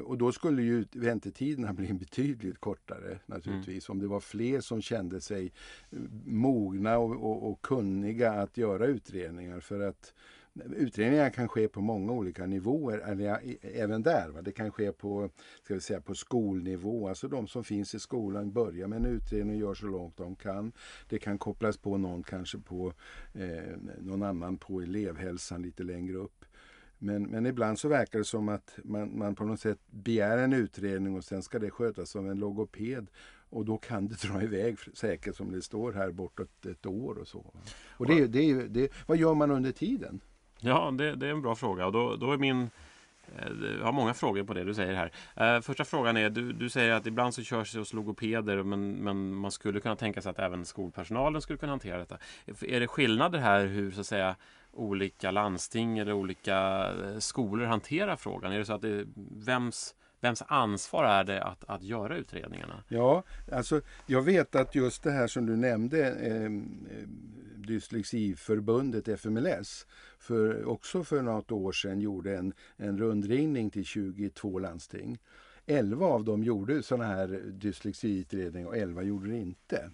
och 0.05 0.17
då 0.17 0.31
skulle 0.31 0.61
ju 0.61 0.85
väntetiderna 0.91 1.73
bli 1.73 1.93
betydligt 1.93 2.59
kortare 2.59 3.19
naturligtvis. 3.25 3.89
Mm. 3.89 3.97
Om 3.97 4.01
det 4.01 4.07
var 4.07 4.19
fler 4.19 4.61
som 4.61 4.81
kände 4.81 5.21
sig 5.21 5.51
mogna 6.25 6.97
och, 6.97 7.11
och, 7.11 7.51
och 7.51 7.61
kunniga 7.61 8.31
att 8.31 8.57
göra 8.57 8.85
utredningar. 8.85 9.59
För 9.59 9.79
att 9.79 10.13
Utredningar 10.55 11.29
kan 11.29 11.47
ske 11.47 11.67
på 11.67 11.81
många 11.81 12.11
olika 12.11 12.45
nivåer, 12.45 13.17
även 13.61 14.03
där. 14.03 14.29
Va? 14.29 14.41
Det 14.41 14.51
kan 14.51 14.71
ske 14.71 14.91
på, 14.91 15.29
ska 15.63 15.73
vi 15.73 15.81
säga, 15.81 16.01
på 16.01 16.15
skolnivå, 16.15 17.07
alltså 17.07 17.27
de 17.27 17.47
som 17.47 17.63
finns 17.63 17.95
i 17.95 17.99
skolan 17.99 18.51
börjar 18.51 18.87
med 18.87 18.97
en 18.97 19.05
utredning 19.05 19.55
och 19.55 19.61
gör 19.61 19.73
så 19.73 19.85
långt 19.85 20.17
de 20.17 20.35
kan. 20.35 20.71
Det 21.09 21.19
kan 21.19 21.37
kopplas 21.37 21.77
på 21.77 21.97
någon 21.97 22.23
kanske 22.23 22.57
på 22.57 22.93
eh, 23.33 23.77
någon 23.99 24.23
annan 24.23 24.57
på 24.57 24.81
elevhälsan 24.81 25.61
lite 25.61 25.83
längre 25.83 26.17
upp. 26.17 26.45
Men, 26.97 27.23
men 27.23 27.45
ibland 27.45 27.79
så 27.79 27.87
verkar 27.87 28.19
det 28.19 28.25
som 28.25 28.49
att 28.49 28.79
man, 28.83 29.17
man 29.17 29.35
på 29.35 29.43
något 29.45 29.59
sätt 29.59 29.79
begär 29.87 30.37
en 30.37 30.53
utredning 30.53 31.15
och 31.15 31.23
sen 31.23 31.43
ska 31.43 31.59
det 31.59 31.71
skötas 31.71 32.15
av 32.15 32.29
en 32.29 32.39
logoped. 32.39 33.07
Och 33.49 33.65
då 33.65 33.77
kan 33.77 34.07
det 34.07 34.21
dra 34.27 34.43
iväg 34.43 34.77
säkert 34.93 35.35
som 35.35 35.51
det 35.51 35.61
står 35.61 35.91
här 35.91 36.11
bortåt 36.11 36.65
ett 36.65 36.85
år 36.85 37.17
och 37.17 37.27
så. 37.27 37.53
Och 37.89 38.07
det, 38.07 38.27
det, 38.27 38.67
det, 38.67 38.91
vad 39.07 39.17
gör 39.17 39.33
man 39.33 39.51
under 39.51 39.71
tiden? 39.71 40.21
Ja, 40.65 40.91
det, 40.91 41.15
det, 41.15 41.27
är 41.27 41.31
en 41.31 41.41
bra 41.41 41.55
fråga 41.55 41.85
och 41.85 41.91
då, 41.91 42.15
då 42.15 42.31
är 42.31 42.37
min 42.37 42.69
eh, 43.37 43.47
jag 43.79 43.85
har 43.85 43.91
många 43.91 44.13
frågor 44.13 44.43
på 44.43 44.53
det 44.53 44.63
du 44.63 44.73
säger 44.73 44.93
här. 44.93 45.11
Eh, 45.55 45.61
första 45.61 45.85
frågan 45.85 46.17
är, 46.17 46.29
du, 46.29 46.53
du 46.53 46.69
säger 46.69 46.93
att 46.93 47.05
ibland 47.05 47.33
så 47.33 47.43
körs 47.43 47.73
det 47.73 47.79
hos 47.79 47.93
logopeder 47.93 48.63
men, 48.63 48.91
men 48.91 49.35
man 49.35 49.51
skulle 49.51 49.79
kunna 49.79 49.95
tänka 49.95 50.21
sig 50.21 50.29
att 50.29 50.39
även 50.39 50.65
skolpersonalen 50.65 51.41
skulle 51.41 51.57
kunna 51.57 51.71
hantera 51.71 51.97
detta. 51.97 52.17
Är 52.61 52.79
det 52.79 52.87
skillnader 52.87 53.39
här 53.39 53.65
hur 53.65 53.91
så 53.91 54.01
att 54.01 54.07
säga 54.07 54.35
olika 54.71 55.31
landsting 55.31 55.99
eller 55.99 56.13
olika 56.13 56.87
eh, 57.03 57.19
skolor 57.19 57.65
hanterar 57.65 58.15
frågan? 58.15 58.51
Är 58.51 58.59
det 58.59 58.65
så 58.65 58.73
att 58.73 58.81
det, 58.81 59.05
vems 59.45 59.95
Vems 60.23 60.43
ansvar 60.47 61.03
är 61.03 61.23
det 61.23 61.43
att, 61.43 61.63
att 61.67 61.83
göra 61.83 62.17
utredningarna? 62.17 62.83
Ja, 62.87 63.23
alltså 63.51 63.81
jag 64.05 64.21
vet 64.21 64.55
att 64.55 64.75
just 64.75 65.03
det 65.03 65.11
här 65.11 65.27
som 65.27 65.45
du 65.45 65.55
nämnde, 65.55 66.11
eh, 66.11 66.49
Dyslexiförbundet 67.55 69.07
FMLS, 69.07 69.87
för, 70.19 70.65
också 70.65 71.03
för 71.03 71.21
något 71.21 71.51
år 71.51 71.71
sedan 71.71 72.01
gjorde 72.01 72.37
en, 72.37 72.53
en 72.77 72.97
rundringning 72.97 73.69
till 73.69 73.85
22 73.85 74.59
landsting. 74.59 75.19
11 75.65 76.05
av 76.05 76.23
dem 76.23 76.43
gjorde 76.43 76.83
sådana 76.83 77.05
här 77.05 77.41
dyslexiutredningar 77.45 78.67
och 78.67 78.77
11 78.77 79.03
gjorde 79.03 79.29
det 79.29 79.37
inte. 79.37 79.91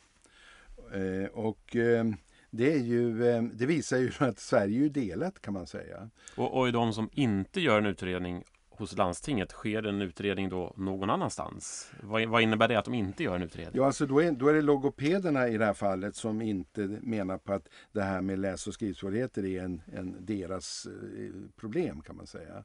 Eh, 0.94 1.30
och 1.34 1.76
eh, 1.76 2.06
det, 2.50 2.78
ju, 2.78 3.30
eh, 3.30 3.44
det 3.44 3.66
visar 3.66 3.98
ju 3.98 4.12
att 4.20 4.40
Sverige 4.40 4.86
är 4.86 4.90
delat 4.90 5.42
kan 5.42 5.54
man 5.54 5.68
säga. 5.68 6.10
Och, 6.36 6.60
och 6.60 6.72
de 6.72 6.94
som 6.94 7.10
inte 7.14 7.62
gör 7.62 7.78
en 7.78 7.86
utredning 7.86 8.44
hos 8.80 8.98
landstinget, 8.98 9.52
sker 9.52 9.84
en 9.84 10.02
utredning 10.02 10.50
då 10.50 10.74
någon 10.78 11.10
annanstans? 11.10 11.92
Vad, 12.04 12.26
vad, 12.26 12.42
innebär 12.42 12.68
det 12.68 12.80
att 12.80 12.86
de 12.86 12.94
inte 12.94 13.24
gör 13.24 13.36
en 13.36 13.44
utredning? 13.44 13.82
Ja, 13.82 13.86
alltså 13.86 14.06
då 14.06 14.22
är, 14.22 14.32
då 14.32 14.48
är 14.48 14.54
det 14.54 14.62
logopederna 14.62 15.48
i 15.48 15.58
det 15.58 15.66
här 15.66 15.74
fallet 15.74 16.16
som 16.16 16.42
inte 16.42 16.82
menar 17.02 17.38
på 17.38 17.54
att 17.54 17.68
det 17.92 18.02
här 18.02 18.22
med 18.22 18.40
läs 18.40 18.68
och 18.68 18.74
skrivsvårigheter 18.74 19.46
är 19.46 19.64
en, 19.64 19.82
en 19.94 20.16
deras 20.20 20.88
eh, 21.18 21.34
problem 21.60 22.02
kan 22.02 22.16
man 22.16 22.28
säga. 22.28 22.64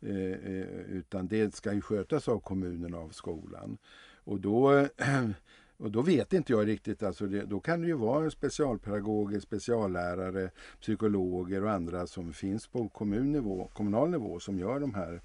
Eh, 0.00 0.16
eh, 0.16 0.66
utan 0.88 1.28
det 1.28 1.54
ska 1.54 1.72
ju 1.72 1.80
skötas 1.80 2.28
av 2.28 2.40
kommunen 2.40 2.94
och 2.94 3.02
av 3.02 3.08
skolan. 3.08 3.78
Och 4.24 4.40
då 4.40 4.86
Och 5.78 5.90
då 5.90 6.02
vet 6.02 6.32
inte 6.32 6.52
jag 6.52 6.66
riktigt, 6.66 7.02
alltså 7.02 7.26
det, 7.26 7.44
då 7.44 7.60
kan 7.60 7.80
det 7.80 7.86
ju 7.86 7.94
vara 7.94 8.30
specialpedagoger, 8.30 9.40
speciallärare, 9.40 10.50
psykologer 10.80 11.64
och 11.64 11.70
andra 11.70 12.06
som 12.06 12.32
finns 12.32 12.66
på 12.66 12.88
kommunnivå, 12.88 13.70
kommunal 13.74 14.10
nivå 14.10 14.40
som 14.40 14.58
gör 14.58 14.80
de 14.80 14.94
här 14.94 15.20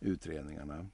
utredningarna. 0.00 0.86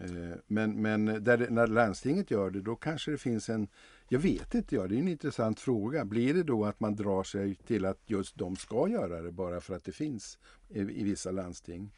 Eh, 0.00 0.38
men, 0.46 0.82
men 0.82 1.24
där, 1.24 1.46
när 1.50 1.66
landstinget 1.66 2.30
gör 2.30 2.50
det, 2.50 2.60
då 2.60 2.76
kanske 2.76 3.10
det 3.10 3.18
finns 3.18 3.48
en... 3.48 3.68
Jag 4.08 4.18
vet 4.18 4.54
inte, 4.54 4.74
ja, 4.74 4.86
det 4.86 4.94
är 4.94 4.98
en 4.98 5.08
intressant 5.08 5.60
fråga. 5.60 6.04
Blir 6.04 6.34
det 6.34 6.42
då 6.42 6.64
att 6.64 6.80
man 6.80 6.96
drar 6.96 7.22
sig 7.22 7.54
till 7.54 7.84
att 7.84 8.00
just 8.06 8.36
de 8.36 8.56
ska 8.56 8.88
göra 8.88 9.22
det 9.22 9.32
bara 9.32 9.60
för 9.60 9.76
att 9.76 9.84
det 9.84 9.92
finns 9.92 10.38
i, 10.68 10.80
i 10.80 11.04
vissa 11.04 11.30
landsting? 11.30 11.90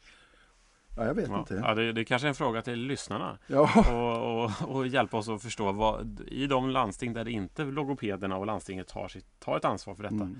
Ja, 0.95 1.05
jag 1.05 1.13
vet 1.13 1.29
ja, 1.29 1.39
inte. 1.39 1.53
Ja, 1.53 1.75
det, 1.75 1.91
det 1.91 2.05
kanske 2.05 2.27
är 2.27 2.29
en 2.29 2.35
fråga 2.35 2.61
till 2.61 2.79
lyssnarna. 2.79 3.37
Ja. 3.47 3.69
Och, 3.79 4.43
och, 4.43 4.75
och, 4.75 4.87
hjälpa 4.87 5.17
oss 5.17 5.29
att 5.29 5.41
förstå 5.41 5.71
vad, 5.71 6.21
i 6.27 6.47
de 6.47 6.69
landsting 6.69 7.13
där 7.13 7.27
inte 7.27 7.63
logopederna 7.63 8.37
och 8.37 8.45
landstinget 8.45 8.87
tar, 8.87 9.07
sitt, 9.07 9.39
tar 9.39 9.57
ett 9.57 9.65
ansvar 9.65 9.95
för 9.95 10.03
detta. 10.03 10.15
Mm. 10.15 10.35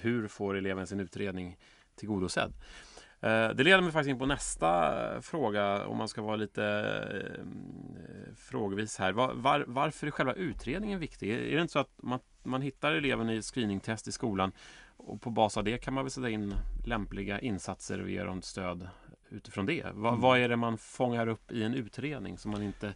Hur 0.00 0.28
får 0.28 0.56
eleven 0.56 0.86
sin 0.86 1.00
utredning 1.00 1.56
tillgodosedd? 1.96 2.52
Eh, 3.20 3.48
det 3.48 3.64
leder 3.64 3.80
mig 3.80 3.92
faktiskt 3.92 4.10
in 4.10 4.18
på 4.18 4.26
nästa 4.26 5.14
eh, 5.14 5.20
fråga 5.20 5.86
om 5.86 5.96
man 5.96 6.08
ska 6.08 6.22
vara 6.22 6.36
lite 6.36 6.64
eh, 7.24 8.34
frågvis 8.36 8.98
här. 8.98 9.12
Var, 9.12 9.34
var, 9.34 9.64
varför 9.66 10.06
är 10.06 10.10
själva 10.10 10.32
utredningen 10.32 11.00
viktig? 11.00 11.30
Är 11.30 11.56
det 11.56 11.60
inte 11.60 11.72
så 11.72 11.78
att 11.78 12.02
man, 12.02 12.18
man 12.42 12.62
hittar 12.62 12.92
eleven 12.92 13.30
i 13.30 13.42
screeningtest 13.42 14.08
i 14.08 14.12
skolan 14.12 14.52
och 14.96 15.20
på 15.20 15.30
bas 15.30 15.56
av 15.56 15.64
det 15.64 15.78
kan 15.78 15.94
man 15.94 16.04
väl 16.04 16.10
sätta 16.10 16.30
in 16.30 16.54
lämpliga 16.84 17.40
insatser 17.40 18.02
och 18.02 18.10
ge 18.10 18.22
dem 18.22 18.42
stöd 18.42 18.88
utifrån 19.28 19.66
det? 19.66 19.82
Va, 19.94 20.08
mm. 20.08 20.20
Vad 20.20 20.38
är 20.38 20.48
det 20.48 20.56
man 20.56 20.78
fångar 20.78 21.26
upp 21.26 21.52
i 21.52 21.62
en 21.62 21.74
utredning 21.74 22.38
som 22.38 22.50
man 22.50 22.62
inte 22.62 22.94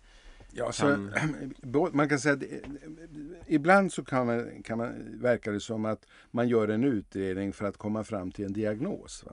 Ja, 0.53 0.65
kan... 0.73 1.13
Så, 1.63 1.91
man 1.93 2.09
kan 2.09 2.19
säga 2.19 2.35
att 2.35 2.43
ibland 3.47 3.93
så 3.93 4.05
kan 4.05 4.27
man, 4.27 4.63
kan 4.63 4.79
man, 4.79 5.21
verkar 5.21 5.53
det 5.53 5.61
som 5.61 5.85
att 5.85 6.07
man 6.31 6.49
gör 6.49 6.69
en 6.69 6.85
utredning 6.85 7.53
för 7.53 7.67
att 7.67 7.77
komma 7.77 8.05
fram 8.05 8.31
till 8.31 8.45
en 8.45 8.53
diagnos. 8.53 9.25
Va? 9.27 9.33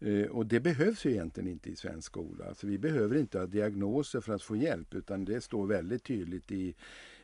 Eh, 0.00 0.26
och 0.26 0.46
det 0.46 0.60
behövs 0.60 1.04
ju 1.04 1.10
egentligen 1.10 1.50
inte 1.50 1.70
i 1.70 1.76
svensk 1.76 2.06
skola. 2.06 2.44
Alltså 2.44 2.66
vi 2.66 2.78
behöver 2.78 3.16
inte 3.16 3.38
ha 3.38 3.46
diagnoser 3.46 4.20
för 4.20 4.32
att 4.32 4.42
få 4.42 4.56
hjälp 4.56 4.94
utan 4.94 5.24
det 5.24 5.40
står 5.40 5.66
väldigt 5.66 6.04
tydligt 6.04 6.52
i, 6.52 6.74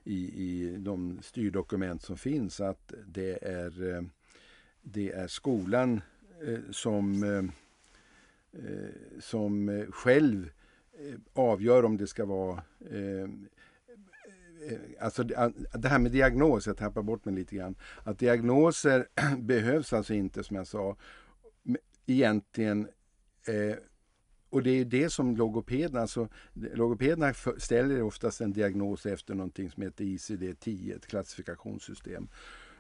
i, 0.04 0.16
i 0.16 0.76
de 0.78 1.18
styrdokument 1.22 2.02
som 2.02 2.16
finns 2.16 2.60
att 2.60 2.94
det 3.06 3.38
är, 3.42 3.94
eh, 3.94 4.02
det 4.82 5.12
är 5.12 5.26
skolan 5.26 6.00
eh, 6.46 6.58
som, 6.70 7.50
som 9.20 9.86
själv 9.90 10.50
avgör 11.32 11.84
om 11.84 11.96
det 11.96 12.06
ska 12.06 12.24
vara 12.24 12.62
Alltså 15.00 15.24
det 15.72 15.88
här 15.88 15.98
med 15.98 16.12
diagnos, 16.12 16.66
jag 16.66 16.76
tappar 16.76 17.02
bort 17.02 17.24
mig 17.24 17.34
lite 17.34 17.56
grann. 17.56 17.74
Att 18.04 18.18
diagnoser 18.18 19.08
behövs 19.38 19.92
alltså 19.92 20.14
inte 20.14 20.44
som 20.44 20.56
jag 20.56 20.66
sa 20.66 20.96
egentligen 22.06 22.88
eh, 23.46 23.76
och 24.50 24.62
det 24.62 24.70
är 24.70 24.84
det 24.84 25.10
som 25.10 25.36
logopederna, 25.36 26.00
alltså 26.00 26.28
logopederna 26.52 27.34
ställer 27.58 28.02
oftast 28.02 28.40
en 28.40 28.52
diagnos 28.52 29.06
efter 29.06 29.34
någonting 29.34 29.70
som 29.70 29.82
heter 29.82 30.04
ICD-10, 30.04 30.96
ett 30.96 31.06
klassifikationssystem. 31.06 32.28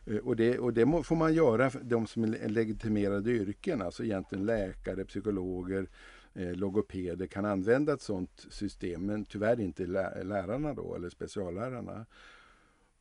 Eh, 0.06 0.16
och 0.16 0.36
det, 0.36 0.58
och 0.58 0.72
det 0.72 1.02
får 1.04 1.16
man 1.16 1.34
göra 1.34 1.70
för 1.70 1.80
de 1.80 2.06
som 2.06 2.24
är 2.24 2.48
legitimerade 2.48 3.30
yrken, 3.30 3.82
alltså 3.82 4.04
egentligen 4.04 4.46
läkare, 4.46 5.04
psykologer, 5.04 5.88
eh, 6.34 6.52
logopeder 6.52 7.26
kan 7.26 7.44
använda 7.44 7.92
ett 7.92 8.02
sådant 8.02 8.46
system, 8.50 9.06
men 9.06 9.24
tyvärr 9.24 9.60
inte 9.60 9.86
lärarna 9.86 10.74
då, 10.74 10.94
eller 10.94 11.10
speciallärarna. 11.10 12.06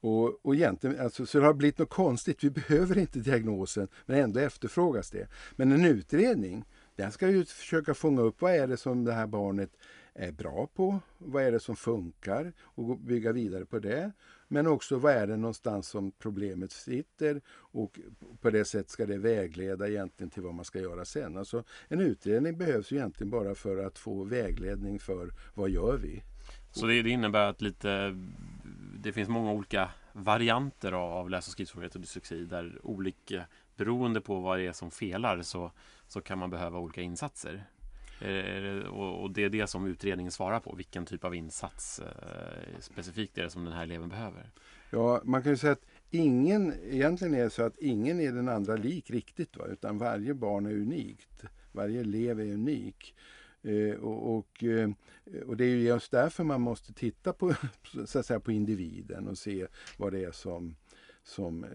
Och, 0.05 0.45
och 0.45 0.55
egentligen, 0.55 0.99
alltså, 0.99 1.25
så 1.25 1.39
det 1.39 1.45
har 1.45 1.53
blivit 1.53 1.77
något 1.77 1.89
konstigt. 1.89 2.43
Vi 2.43 2.49
behöver 2.49 2.97
inte 2.97 3.19
diagnosen, 3.19 3.87
men 4.05 4.19
ändå 4.19 4.39
efterfrågas 4.39 5.11
det. 5.11 5.27
Men 5.55 5.71
en 5.71 5.85
utredning, 5.85 6.65
den 6.95 7.11
ska 7.11 7.29
ju 7.29 7.45
försöka 7.45 7.93
fånga 7.93 8.21
upp 8.21 8.41
vad 8.41 8.55
är 8.55 8.67
det 8.67 8.77
som 8.77 9.03
det 9.03 9.13
här 9.13 9.27
barnet 9.27 9.69
är 10.13 10.31
bra 10.31 10.67
på, 10.75 10.99
vad 11.17 11.43
är 11.43 11.51
det 11.51 11.59
som 11.59 11.75
funkar 11.75 12.53
och 12.59 12.99
bygga 12.99 13.31
vidare 13.31 13.65
på 13.65 13.79
det. 13.79 14.11
Men 14.47 14.67
också 14.67 14.97
vad 14.97 15.13
är 15.13 15.27
det 15.27 15.37
någonstans 15.37 15.87
som 15.87 16.11
problemet 16.11 16.71
sitter 16.71 17.41
och 17.49 17.99
på 18.41 18.49
det 18.49 18.65
sättet 18.65 18.89
ska 18.89 19.05
det 19.05 19.17
vägleda 19.17 19.87
egentligen 19.87 20.29
till 20.29 20.43
vad 20.43 20.53
man 20.53 20.65
ska 20.65 20.79
göra 20.79 21.05
sen. 21.05 21.37
Alltså 21.37 21.63
en 21.87 22.01
utredning 22.01 22.57
behövs 22.57 22.91
egentligen 22.91 23.31
bara 23.31 23.55
för 23.55 23.77
att 23.77 23.97
få 23.97 24.23
vägledning 24.23 24.99
för 24.99 25.33
vad 25.53 25.69
gör 25.69 25.97
vi. 25.97 26.23
Så 26.71 26.85
det, 26.85 27.01
det 27.01 27.09
innebär 27.09 27.49
att 27.49 27.61
lite 27.61 28.15
det 28.99 29.13
finns 29.13 29.29
många 29.29 29.51
olika 29.51 29.89
varianter 30.13 30.91
av 30.91 31.29
läs 31.29 31.47
och 31.47 31.51
skrivsvårigheter 31.51 31.97
och 31.97 32.01
dyslexi 32.01 32.45
där 32.45 32.79
olika, 32.83 33.45
beroende 33.75 34.21
på 34.21 34.39
vad 34.39 34.59
det 34.59 34.67
är 34.67 34.71
som 34.71 34.91
felar 34.91 35.41
så, 35.41 35.71
så 36.07 36.21
kan 36.21 36.37
man 36.37 36.49
behöva 36.49 36.79
olika 36.79 37.01
insatser. 37.01 37.63
Eh, 38.21 38.87
och 38.87 39.31
det 39.31 39.43
är 39.43 39.49
det 39.49 39.67
som 39.67 39.85
utredningen 39.87 40.31
svarar 40.31 40.59
på. 40.59 40.75
Vilken 40.75 41.05
typ 41.05 41.23
av 41.23 41.35
insats 41.35 41.99
eh, 41.99 42.79
specifikt 42.79 43.37
är 43.37 43.43
det 43.43 43.49
som 43.49 43.63
den 43.63 43.73
här 43.73 43.83
eleven 43.83 44.09
behöver? 44.09 44.51
Ja, 44.89 45.21
man 45.23 45.43
kan 45.43 45.51
ju 45.51 45.57
säga 45.57 45.73
att 45.73 45.85
ingen, 46.11 46.73
egentligen 46.89 47.33
är 47.33 47.43
det 47.43 47.49
så 47.49 47.63
att 47.63 47.77
ingen 47.77 48.19
är 48.19 48.31
den 48.31 48.49
andra 48.49 48.75
lik 48.75 49.11
riktigt. 49.11 49.57
Va? 49.57 49.65
Utan 49.65 49.97
varje 49.97 50.33
barn 50.33 50.65
är 50.65 50.71
unikt. 50.71 51.43
Varje 51.71 51.99
elev 51.99 52.39
är 52.39 52.53
unik. 52.53 53.15
Eh, 53.65 53.95
och, 53.95 54.37
och, 54.37 54.63
eh, 54.63 54.89
och, 55.45 55.57
det 55.57 55.65
är 55.65 55.69
ju 55.69 55.81
just 55.81 56.11
därför 56.11 56.43
man 56.43 56.61
måste 56.61 56.93
titta 56.93 57.33
på, 57.33 57.55
så 58.05 58.19
att 58.19 58.25
säga, 58.25 58.39
på 58.39 58.51
individen 58.51 59.27
och 59.27 59.37
se 59.37 59.67
vad 59.97 60.13
det 60.13 60.23
är 60.23 60.31
som, 60.31 60.75
som, 61.23 61.65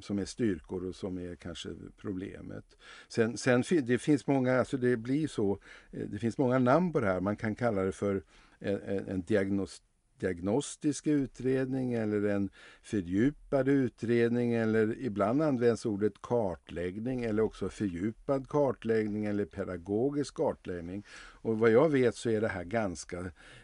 som 0.00 0.18
är 0.18 0.24
styrkor 0.24 0.84
och 0.84 0.94
som 0.94 1.18
är 1.18 1.36
kanske 1.36 1.68
problemet. 1.96 2.76
Sen, 3.08 3.36
sen 3.36 3.62
det 3.82 3.98
finns 3.98 4.26
många, 4.26 4.58
alltså 4.58 4.76
det 4.76 4.96
blir 4.96 5.28
så, 5.28 5.58
eh, 5.90 6.08
det 6.08 6.18
finns 6.18 6.38
många 6.38 6.58
namn 6.58 6.92
på 6.92 7.00
det 7.00 7.06
här. 7.06 7.20
Man 7.20 7.36
kan 7.36 7.54
kalla 7.54 7.82
det 7.82 7.92
för 7.92 8.22
en, 8.58 9.08
en 9.08 9.22
diagnos, 9.22 9.82
diagnostisk 10.18 11.06
utredning 11.06 11.92
eller 11.92 12.28
en 12.28 12.50
fördjupad 12.82 13.68
utredning 13.68 14.52
eller 14.52 14.98
ibland 14.98 15.42
används 15.42 15.86
ordet 15.86 16.22
kartläggning 16.22 17.24
eller 17.24 17.42
också 17.42 17.68
fördjupad 17.68 18.48
kartläggning 18.48 19.24
eller 19.24 19.44
pedagogisk 19.44 20.34
kartläggning. 20.34 21.04
Och 21.46 21.58
vad 21.58 21.70
jag 21.70 21.88
vet 21.88 22.14
så 22.14 22.30
är 22.30 22.40
det 22.40 22.48
här 22.48 22.64
ganska 22.64 23.18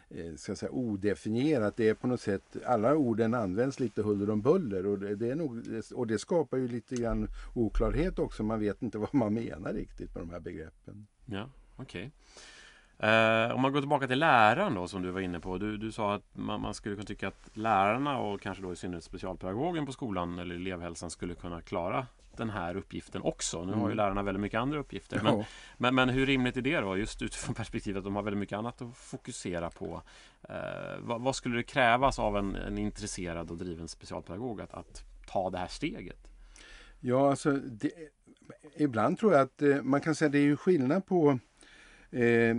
eh, 0.09 0.35
ska 0.35 0.55
säga, 0.55 0.71
odefinierat. 0.71 1.77
Det 1.77 1.89
är 1.89 1.93
på 1.93 2.07
något 2.07 2.21
sätt, 2.21 2.57
alla 2.65 2.95
orden 2.95 3.33
används 3.33 3.79
lite 3.79 4.01
huller 4.01 4.29
om 4.29 4.41
buller 4.41 4.85
och 4.85 4.99
det, 4.99 5.15
det, 5.15 5.29
är 5.29 5.35
nog, 5.35 5.61
och 5.93 6.07
det 6.07 6.19
skapar 6.19 6.57
ju 6.57 6.67
lite 6.67 6.95
grann 6.95 7.27
oklarhet 7.53 8.19
också. 8.19 8.43
Man 8.43 8.59
vet 8.59 8.81
inte 8.81 8.97
vad 9.03 9.13
man 9.13 9.33
menar 9.33 9.73
riktigt 9.73 10.15
med 10.15 10.23
de 10.23 10.29
här 10.29 10.39
begreppen. 10.39 11.07
Ja, 11.25 11.49
okej. 11.75 12.01
Okay. 12.01 12.11
Eh, 13.03 13.55
om 13.55 13.61
man 13.61 13.71
går 13.71 13.79
tillbaka 13.79 14.07
till 14.07 14.19
läraren 14.19 14.73
då 14.73 14.87
som 14.87 15.01
du 15.01 15.11
var 15.11 15.21
inne 15.21 15.39
på. 15.39 15.57
Du, 15.57 15.77
du 15.77 15.91
sa 15.91 16.13
att 16.13 16.23
man, 16.33 16.61
man, 16.61 16.73
skulle 16.73 16.95
kunna 16.95 17.05
tycka 17.05 17.27
att 17.27 17.49
lärarna 17.53 18.17
och 18.17 18.41
kanske 18.41 18.63
då 18.63 18.73
i 18.73 18.75
synnerhet 18.75 19.03
specialpedagogen 19.03 19.85
på 19.85 19.91
skolan 19.91 20.39
eller 20.39 20.55
elevhälsan 20.55 21.09
skulle 21.09 21.35
kunna 21.35 21.61
klara 21.61 22.07
den 22.37 22.49
här 22.49 22.77
uppgiften 22.77 23.21
också. 23.21 23.57
Nu 23.57 23.63
mm. 23.63 23.79
har 23.79 23.87
ju 23.87 23.93
mm. 23.93 23.97
lärarna 23.97 24.23
väldigt 24.23 24.41
mycket 24.41 24.59
andra 24.59 24.79
uppgifter. 24.79 25.21
Men, 25.23 25.37
ja. 25.37 25.45
men, 25.77 25.95
men, 25.95 26.09
hur 26.09 26.25
rimligt 26.25 26.57
är 26.57 26.61
det 26.61 26.79
då? 26.79 26.97
Just 26.97 27.21
utifrån 27.21 27.55
perspektivet 27.55 27.97
att 27.97 28.03
de 28.03 28.15
har 28.15 28.23
väldigt 28.23 28.39
mycket 28.39 28.57
annat 28.57 28.81
att 28.81 28.97
fokusera 28.97 29.69
på. 29.69 30.01
Eh, 30.49 30.55
vad, 30.99 31.21
vad, 31.21 31.35
skulle 31.35 31.55
det 31.55 31.63
krävas 31.63 32.19
av 32.19 32.37
en, 32.37 32.55
en 32.55 32.77
intresserad 32.77 33.51
och 33.51 33.57
driven 33.57 33.87
specialpedagog 33.87 34.61
att, 34.61 34.73
att 34.73 35.03
ta 35.27 35.49
det 35.49 35.57
här 35.57 35.67
steget? 35.67 36.27
Ja, 36.99 37.29
alltså 37.29 37.51
det, 37.51 37.91
ibland 38.77 39.17
tror 39.17 39.33
jag 39.33 39.41
att 39.41 39.61
eh, 39.61 39.81
man 39.81 40.01
kan 40.01 40.15
säga 40.15 40.27
att 40.27 40.31
det 40.31 40.39
är 40.39 40.55
skillnad 40.55 41.05
på 41.05 41.39
Eh, 42.13 42.57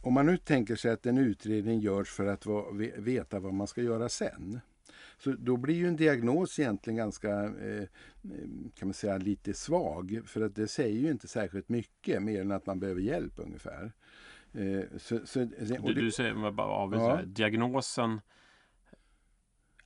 om 0.00 0.14
man 0.14 0.26
nu 0.26 0.36
tänker 0.36 0.76
sig 0.76 0.90
att 0.90 1.06
en 1.06 1.18
utredning 1.18 1.80
görs 1.80 2.08
för 2.08 2.26
att 2.26 2.46
va, 2.46 2.64
veta 2.96 3.40
vad 3.40 3.54
man 3.54 3.66
ska 3.66 3.82
göra 3.82 4.08
sen. 4.08 4.60
Så 5.18 5.32
då 5.32 5.56
blir 5.56 5.74
ju 5.74 5.88
en 5.88 5.96
diagnos 5.96 6.58
egentligen 6.58 6.96
ganska, 6.96 7.44
eh, 7.44 7.84
kan 8.74 8.88
man 8.88 8.94
säga, 8.94 9.18
lite 9.18 9.54
svag. 9.54 10.20
För 10.26 10.40
att 10.40 10.54
det 10.54 10.68
säger 10.68 11.00
ju 11.00 11.10
inte 11.10 11.28
särskilt 11.28 11.68
mycket 11.68 12.22
mer 12.22 12.40
än 12.40 12.52
att 12.52 12.66
man 12.66 12.80
behöver 12.80 13.00
hjälp 13.00 13.32
ungefär. 13.36 13.92
Eh, 14.52 14.98
så, 14.98 15.20
så, 15.24 15.38
du, 15.38 15.94
du 15.94 16.10
säger, 16.10 16.50
bara 16.50 16.96
ja. 16.96 17.20
diagnosen 17.24 18.20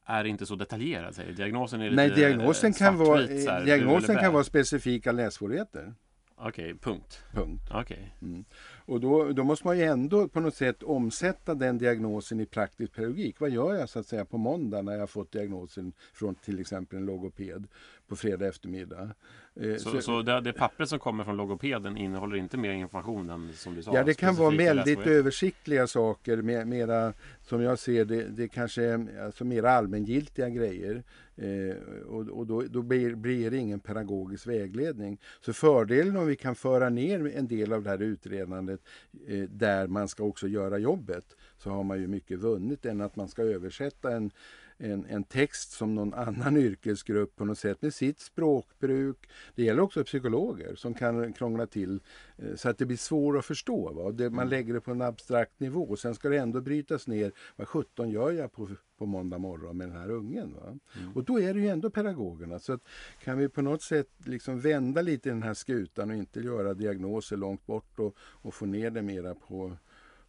är 0.04 0.24
inte 0.24 0.46
så 0.46 0.54
detaljerad 0.54 1.14
säger 1.14 1.32
Diagnosen 1.32 1.80
är 1.80 1.90
Nej, 1.90 2.10
diagnosen 2.10 2.72
kan 2.72 2.96
vara, 2.96 3.26
diagnosen 3.64 4.16
kan 4.16 4.32
vara 4.32 4.44
specifika 4.44 5.12
läsvårigheter. 5.12 5.94
Okej, 6.34 6.74
okay, 6.74 6.74
punkt. 6.74 7.22
Punkt. 7.32 7.70
Okay. 7.74 8.04
Mm. 8.22 8.44
Och 8.88 9.00
då, 9.00 9.32
då, 9.32 9.44
måste 9.44 9.66
man 9.66 9.78
ju 9.78 9.84
ändå 9.84 10.28
på 10.28 10.40
något 10.40 10.54
sätt 10.54 10.82
omsätta 10.82 11.54
den 11.54 11.78
diagnosen 11.78 12.40
i 12.40 12.46
praktisk 12.46 12.92
pedagogik. 12.92 13.40
Vad 13.40 13.50
gör 13.50 13.74
jag 13.74 13.88
så 13.88 13.98
att 13.98 14.06
säga 14.06 14.24
på 14.24 14.38
måndag 14.38 14.82
när 14.82 14.98
jag 14.98 15.10
fått 15.10 15.32
diagnosen 15.32 15.92
från 16.14 16.34
till 16.34 16.60
exempel 16.60 16.98
en 16.98 17.06
logoped 17.06 17.66
på 18.08 18.16
fredag 18.16 18.46
eftermiddag? 18.46 19.10
Eh, 19.60 19.76
så, 19.76 19.90
så, 19.90 20.00
så 20.00 20.22
det, 20.22 20.40
det 20.40 20.52
pappret 20.52 20.88
som 20.88 20.98
kommer 20.98 21.24
från 21.24 21.36
logopeden 21.36 21.96
innehåller 21.96 22.36
inte 22.36 22.56
mer 22.56 22.70
information 22.70 23.30
än 23.30 23.52
som 23.54 23.74
du 23.74 23.82
sa? 23.82 23.94
Ja, 23.94 24.04
det 24.04 24.14
kan 24.14 24.34
vara 24.34 24.56
väldigt 24.56 25.06
översiktliga 25.06 25.86
saker. 25.86 26.64
mera, 26.64 27.12
som 27.42 27.62
jag 27.62 27.78
ser 27.78 28.04
det, 28.04 28.22
det 28.22 28.48
kanske 28.48 29.06
alltså 29.24 29.44
mera 29.44 29.70
allmängiltiga 29.70 30.48
grejer. 30.48 31.02
Eh, 31.36 31.76
och, 32.06 32.28
och 32.28 32.46
då, 32.46 32.62
då 32.62 32.82
blir, 32.82 33.14
blir, 33.14 33.50
det 33.50 33.56
ingen 33.56 33.80
pedagogisk 33.80 34.46
vägledning. 34.46 35.18
Så 35.40 35.52
fördelen 35.52 36.16
om 36.16 36.26
vi 36.26 36.36
kan 36.36 36.54
föra 36.54 36.88
ner 36.88 37.36
en 37.36 37.48
del 37.48 37.72
av 37.72 37.82
det 37.82 37.90
här 37.90 38.02
utredandet 38.02 38.77
eh, 39.26 39.48
där 39.48 39.86
man 39.86 40.08
ska 40.08 40.24
också 40.24 40.48
göra 40.48 40.78
jobbet 40.78 41.36
så 41.58 41.70
har 41.70 41.84
man 41.84 42.00
ju 42.00 42.06
mycket 42.06 42.38
vunnit 42.38 42.86
än 42.86 43.00
att 43.00 43.16
man 43.16 43.28
ska 43.28 43.42
översätta 43.42 44.16
en 44.16 44.30
en, 44.78 45.06
en 45.08 45.24
text 45.24 45.70
som 45.70 45.94
någon 45.94 46.14
annan 46.14 46.56
yrkesgrupp 46.66 47.36
på 47.36 47.44
något 47.44 47.58
sätt 47.58 47.82
med 47.82 47.94
sitt 47.94 48.20
språkbruk. 48.20 49.28
Det 49.54 49.62
gäller 49.62 49.82
också 49.82 50.04
psykologer 50.04 50.74
som 50.74 50.94
kan 50.94 51.32
krångla 51.32 51.66
till 51.66 52.00
eh, 52.36 52.54
så 52.56 52.68
att 52.68 52.78
det 52.78 52.86
blir 52.86 52.96
svårt 52.96 53.38
att 53.38 53.44
förstå. 53.44 53.92
Va? 53.92 54.10
Det, 54.10 54.30
man 54.30 54.38
mm. 54.38 54.48
lägger 54.48 54.74
det 54.74 54.80
på 54.80 54.90
en 54.90 55.02
abstrakt 55.02 55.60
nivå 55.60 55.82
och 55.82 55.98
sen 55.98 56.14
ska 56.14 56.28
det 56.28 56.36
ändå 56.36 56.60
brytas 56.60 57.06
ner. 57.06 57.32
Vad 57.56 57.68
sjutton 57.68 58.10
gör 58.10 58.32
jag 58.32 58.52
på, 58.52 58.68
på 58.98 59.06
måndag 59.06 59.38
morgon 59.38 59.76
med 59.76 59.88
den 59.88 59.96
här 59.96 60.10
ungen? 60.10 60.54
Va? 60.54 60.78
Mm. 61.00 61.12
Och 61.14 61.24
då 61.24 61.40
är 61.40 61.54
det 61.54 61.60
ju 61.60 61.68
ändå 61.68 61.90
pedagogerna. 61.90 62.58
Så 62.58 62.72
att, 62.72 62.80
kan 63.24 63.38
vi 63.38 63.48
på 63.48 63.62
något 63.62 63.82
sätt 63.82 64.08
liksom 64.24 64.60
vända 64.60 65.02
lite 65.02 65.28
i 65.28 65.32
den 65.32 65.42
här 65.42 65.54
skutan 65.54 66.10
och 66.10 66.16
inte 66.16 66.40
göra 66.40 66.74
diagnoser 66.74 67.36
långt 67.36 67.66
bort 67.66 67.98
och, 67.98 68.16
och 68.18 68.54
få 68.54 68.66
ner 68.66 68.90
det 68.90 69.02
mera 69.02 69.34
på, 69.34 69.76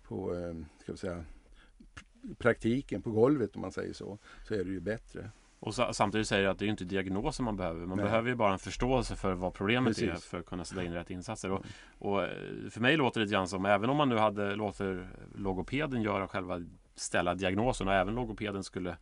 på 0.03 0.35
eh, 0.35 0.55
ska 0.83 0.91
vi 0.91 0.97
säga, 0.97 1.25
praktiken 2.37 3.01
på 3.01 3.11
golvet 3.11 3.55
om 3.55 3.61
man 3.61 3.71
säger 3.71 3.93
så, 3.93 4.17
så 4.47 4.53
är 4.53 4.63
det 4.63 4.71
ju 4.71 4.79
bättre. 4.79 5.31
Och 5.59 5.75
samtidigt 5.75 6.27
säger 6.27 6.43
du 6.43 6.49
att 6.49 6.59
det 6.59 6.65
är 6.65 6.69
inte 6.69 6.85
diagnoser 6.85 7.43
man 7.43 7.57
behöver. 7.57 7.85
Man 7.85 7.97
Nej. 7.97 8.05
behöver 8.05 8.29
ju 8.29 8.35
bara 8.35 8.53
en 8.53 8.59
förståelse 8.59 9.15
för 9.15 9.33
vad 9.33 9.53
problemet 9.53 9.87
Precis. 9.97 10.09
är 10.09 10.15
för 10.15 10.39
att 10.39 10.45
kunna 10.45 10.65
sätta 10.65 10.83
in 10.83 10.93
rätt 10.93 11.09
insatser. 11.09 11.51
Och, 11.51 11.65
och, 11.99 12.23
eh, 12.23 12.29
för 12.69 12.81
mig 12.81 12.97
låter 12.97 13.19
det 13.19 13.25
lite 13.25 13.33
grann 13.33 13.47
som, 13.47 13.65
även 13.65 13.89
om 13.89 13.97
man 13.97 14.09
nu 14.09 14.17
hade 14.17 14.55
låter 14.55 15.09
logopeden 15.35 16.01
göra 16.01 16.27
själva 16.27 16.61
ställa 16.99 17.35
diagnosen 17.35 17.87
och 17.87 17.93
även 17.93 18.15
logopeden 18.15 18.63
skulle 18.63 18.97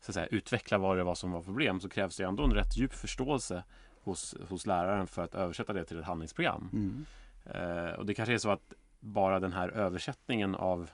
så 0.00 0.10
att 0.10 0.14
säga, 0.14 0.26
utveckla 0.26 0.78
vad 0.78 0.96
det 0.96 1.04
var 1.04 1.14
som 1.14 1.32
var 1.32 1.42
problem 1.42 1.80
så 1.80 1.88
krävs 1.88 2.16
det 2.16 2.24
ändå 2.24 2.44
en 2.44 2.54
rätt 2.54 2.76
djup 2.76 2.92
förståelse 2.92 3.64
hos, 4.02 4.34
hos 4.48 4.66
läraren 4.66 5.06
för 5.06 5.24
att 5.24 5.34
översätta 5.34 5.72
det 5.72 5.84
till 5.84 5.98
ett 5.98 6.04
handlingsprogram. 6.04 6.68
Mm. 6.72 7.06
Eh, 7.44 7.92
och 7.94 8.06
det 8.06 8.14
kanske 8.14 8.34
är 8.34 8.38
så 8.38 8.50
att 8.50 8.72
bara 9.00 9.40
den 9.40 9.52
här 9.52 9.68
översättningen 9.68 10.54
av 10.54 10.90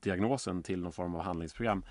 diagnosen 0.00 0.62
till 0.62 0.82
någon 0.82 0.92
form 0.92 1.14
av 1.14 1.22
handlingsprogram 1.22 1.84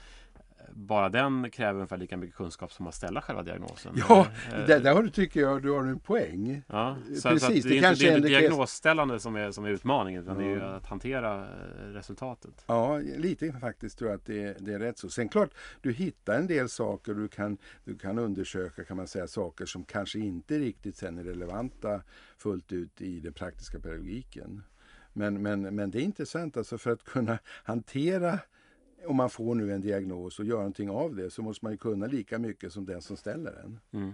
bara 0.74 1.10
den 1.10 1.52
kräver 1.52 1.74
ungefär 1.74 1.98
lika 1.98 2.18
mycket 2.18 2.36
kunskap 2.36 2.74
som 2.74 2.88
att 2.88 2.96
ställa 2.96 3.22
själva 3.22 3.44
diagnosen. 3.44 3.94
Ja, 4.10 4.28
eh, 4.54 4.66
där, 4.66 4.80
där 4.80 4.94
har 4.94 5.04
du, 5.04 5.10
tycker 5.10 5.40
jag 5.40 5.64
du 5.64 5.72
har 5.72 5.84
en 5.84 6.00
poäng. 6.00 6.62
Ja, 6.68 6.98
så 7.22 7.30
Precis, 7.30 7.64
så 7.64 7.70
det, 7.70 7.78
är 7.78 7.82
kanske 7.82 8.08
inte 8.08 8.28
det 8.28 8.36
är 8.36 8.42
diagnosställande 8.42 9.20
som 9.20 9.36
är, 9.36 9.52
som 9.52 9.66
är 9.66 9.70
utmaningen 9.70 10.24
utan 10.24 10.40
ja. 10.40 10.48
det 10.48 10.54
är 10.54 10.60
att 10.60 10.86
hantera 10.86 11.42
eh, 11.42 11.48
resultatet. 11.94 12.64
Ja, 12.68 12.98
lite 12.98 13.54
faktiskt 13.54 13.98
tror 13.98 14.12
jag 14.12 14.18
att 14.18 14.26
det, 14.26 14.58
det 14.60 14.74
är 14.74 14.80
rätt 14.80 14.98
så. 14.98 15.10
Sen 15.10 15.30
klart, 15.30 15.50
du 15.82 15.92
hittar 15.92 16.40
en 16.40 16.48
del 16.48 16.70
saker 16.70 17.14
du 17.14 17.28
kan, 17.28 17.58
du 17.84 17.98
kan 17.98 18.20
undersöka 18.20 18.84
kan 18.84 18.98
man 18.98 19.08
säga 19.08 19.28
saker 19.28 19.66
som 19.66 19.84
kanske 19.84 20.20
inte 20.20 20.60
riktigt 20.60 20.98
sen 20.98 21.18
är 21.18 21.24
relevanta 21.24 22.02
fullt 22.38 22.72
ut 22.72 23.02
i 23.02 23.20
den 23.20 23.34
praktiska 23.34 23.80
pedagogiken. 23.80 24.64
Men, 25.14 25.42
men, 25.42 25.76
men 25.76 25.92
det 25.92 26.00
är 26.00 26.04
intressant 26.04 26.58
alltså 26.58 26.78
för 26.78 26.92
att 26.92 27.04
kunna 27.04 27.38
hantera 27.64 28.40
om 29.08 29.16
man 29.16 29.30
får 29.30 29.56
nu 29.56 29.74
en 29.74 29.82
diagnos 29.82 30.40
och 30.40 30.46
göra 30.46 30.58
någonting 30.58 30.90
av 30.90 31.16
det 31.16 31.30
så 31.30 31.42
måste 31.42 31.66
man 31.66 31.72
ju 31.72 31.78
kunna 31.78 32.06
lika 32.06 32.40
mycket 32.40 32.74
som 32.74 32.86
den 32.86 33.02
som 33.02 33.18
ställer 33.18 33.52
den. 33.52 33.80
Mm. 33.92 34.14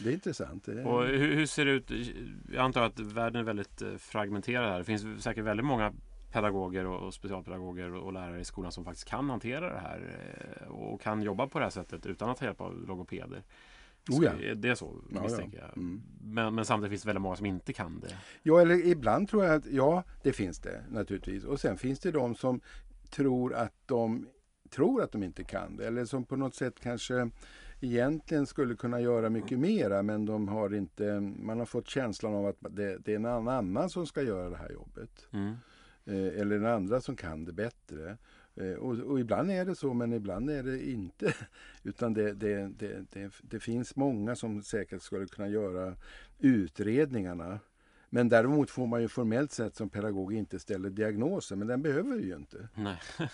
Det 0.00 0.08
är 0.08 0.12
intressant. 0.12 0.68
Och 0.68 1.04
hur, 1.04 1.46
ser 1.46 1.64
det 1.64 1.70
ut? 1.70 1.90
Jag 2.52 2.64
antar 2.64 2.82
att 2.82 3.00
världen 3.00 3.40
är 3.40 3.44
väldigt 3.44 3.82
eh, 3.82 3.94
fragmenterad 3.96 4.70
här. 4.70 4.78
Det 4.78 4.84
finns 4.84 5.22
säkert 5.24 5.44
väldigt 5.44 5.66
många 5.66 5.92
pedagoger 6.32 6.86
och 6.86 7.14
specialpedagoger 7.14 7.94
och 7.94 8.12
lärare 8.12 8.40
i 8.40 8.44
skolan 8.44 8.72
som 8.72 8.84
faktiskt 8.84 9.08
kan 9.08 9.30
hantera 9.30 9.72
det 9.72 9.78
här 9.78 10.18
eh, 10.60 10.68
och 10.68 11.00
kan 11.00 11.22
jobba 11.22 11.46
på 11.46 11.58
det 11.58 11.64
här 11.64 11.70
sättet 11.70 12.06
utan 12.06 12.30
att 12.30 12.36
ta 12.38 12.44
hjälp 12.44 12.60
av 12.60 12.86
logopeder. 12.86 13.42
Oh 14.10 14.24
ja. 14.24 14.54
Det 14.54 14.68
är 14.68 14.74
så 14.74 15.02
misstänker 15.08 15.58
ja, 15.58 15.64
ja. 15.64 15.70
jag. 15.74 15.78
Mm. 15.78 16.02
Men, 16.20 16.54
men, 16.54 16.64
samtidigt 16.64 16.90
finns 16.90 17.02
det 17.02 17.06
väldigt 17.06 17.22
många 17.22 17.36
som 17.36 17.46
inte 17.46 17.72
kan 17.72 18.00
det. 18.00 18.16
Ja, 18.42 18.60
eller 18.60 18.86
ibland 18.86 19.28
tror 19.28 19.44
jag 19.44 19.54
att 19.54 19.66
ja, 19.66 20.04
det 20.22 20.32
finns 20.32 20.58
det 20.58 20.84
naturligtvis. 20.90 21.44
Och 21.44 21.60
sen 21.60 21.76
finns 21.76 22.00
det 22.00 22.10
de 22.10 22.34
som 22.34 22.60
tror 23.10 23.54
att 23.54 23.74
de 23.86 24.26
tror 24.70 25.02
att 25.02 25.12
de 25.12 25.22
inte 25.22 25.44
kan 25.44 25.76
det. 25.76 25.86
Eller 25.86 26.04
som 26.04 26.24
på 26.24 26.36
något 26.36 26.54
sätt 26.54 26.80
kanske 26.80 27.30
egentligen 27.80 28.46
skulle 28.46 28.74
kunna 28.74 29.00
göra 29.00 29.30
mycket 29.30 29.58
mera 29.58 30.02
men 30.02 30.26
de 30.26 30.48
har 30.48 30.74
inte, 30.74 31.20
man 31.20 31.58
har 31.58 31.66
fått 31.66 31.88
känslan 31.88 32.34
av 32.34 32.46
att 32.46 32.56
det, 32.60 32.98
det 33.04 33.14
är 33.14 33.18
någon 33.18 33.48
annan 33.48 33.90
som 33.90 34.06
ska 34.06 34.22
göra 34.22 34.50
det 34.50 34.56
här 34.56 34.70
jobbet. 34.70 35.26
Mm. 35.30 35.54
Eh, 36.04 36.40
eller 36.40 36.58
den 36.58 36.66
andra 36.66 37.00
som 37.00 37.16
kan 37.16 37.44
det 37.44 37.52
bättre. 37.52 38.16
Eh, 38.54 38.72
och, 38.72 38.98
och, 38.98 39.20
ibland 39.20 39.50
är 39.50 39.64
det 39.64 39.74
så 39.74 39.94
men 39.94 40.12
ibland 40.12 40.50
är 40.50 40.62
det 40.62 40.90
inte. 40.90 41.34
Utan 41.82 42.14
det, 42.14 42.32
det, 42.32 42.68
det, 42.78 43.04
det, 43.12 43.32
det 43.42 43.60
finns 43.60 43.96
många 43.96 44.36
som 44.36 44.62
säkert 44.62 45.02
skulle 45.02 45.26
kunna 45.26 45.48
göra 45.48 45.96
utredningarna. 46.38 47.60
Men 48.14 48.28
däremot 48.28 48.70
får 48.70 48.86
man 48.86 49.02
ju 49.02 49.08
formellt 49.08 49.52
sett 49.52 49.76
som 49.76 49.88
pedagog 49.88 50.34
inte 50.34 50.58
ställa 50.58 50.88
diagnoser, 50.88 51.56
men 51.56 51.68
den 51.68 51.82
behöver 51.82 52.16
vi 52.16 52.24
ju 52.24 52.36
inte. 52.36 52.68
Nej. 52.74 53.00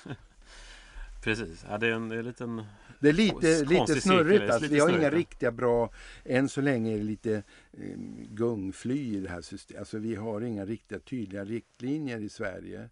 Precis, 1.23 1.65
ja, 1.69 1.79
det 1.79 1.87
är 1.87 1.93
en, 1.93 2.09
det 2.09 2.15
är 2.15 2.19
en 2.19 2.25
liten 2.25 2.65
Det 3.01 3.09
är 3.09 3.13
lite, 3.13 3.65
lite 3.65 4.01
snurrigt. 4.01 4.51
Alltså. 4.51 4.69
Vi 4.69 4.81
har 4.81 4.99
inga 4.99 5.11
riktiga 5.11 5.53
bra, 5.53 5.93
än 6.25 6.49
så 6.49 6.61
länge 6.61 6.95
är 6.95 6.99
det 6.99 7.05
lite 7.05 7.43
eh, 7.73 7.97
gungfly 8.29 9.17
i 9.17 9.21
det 9.21 9.29
här 9.29 9.41
systemet. 9.41 9.81
Alltså 9.81 9.99
vi 9.99 10.15
har 10.15 10.41
inga 10.41 10.65
riktiga 10.65 10.99
tydliga 10.99 11.45
riktlinjer 11.45 12.21
i 12.21 12.29
Sverige. 12.29 12.89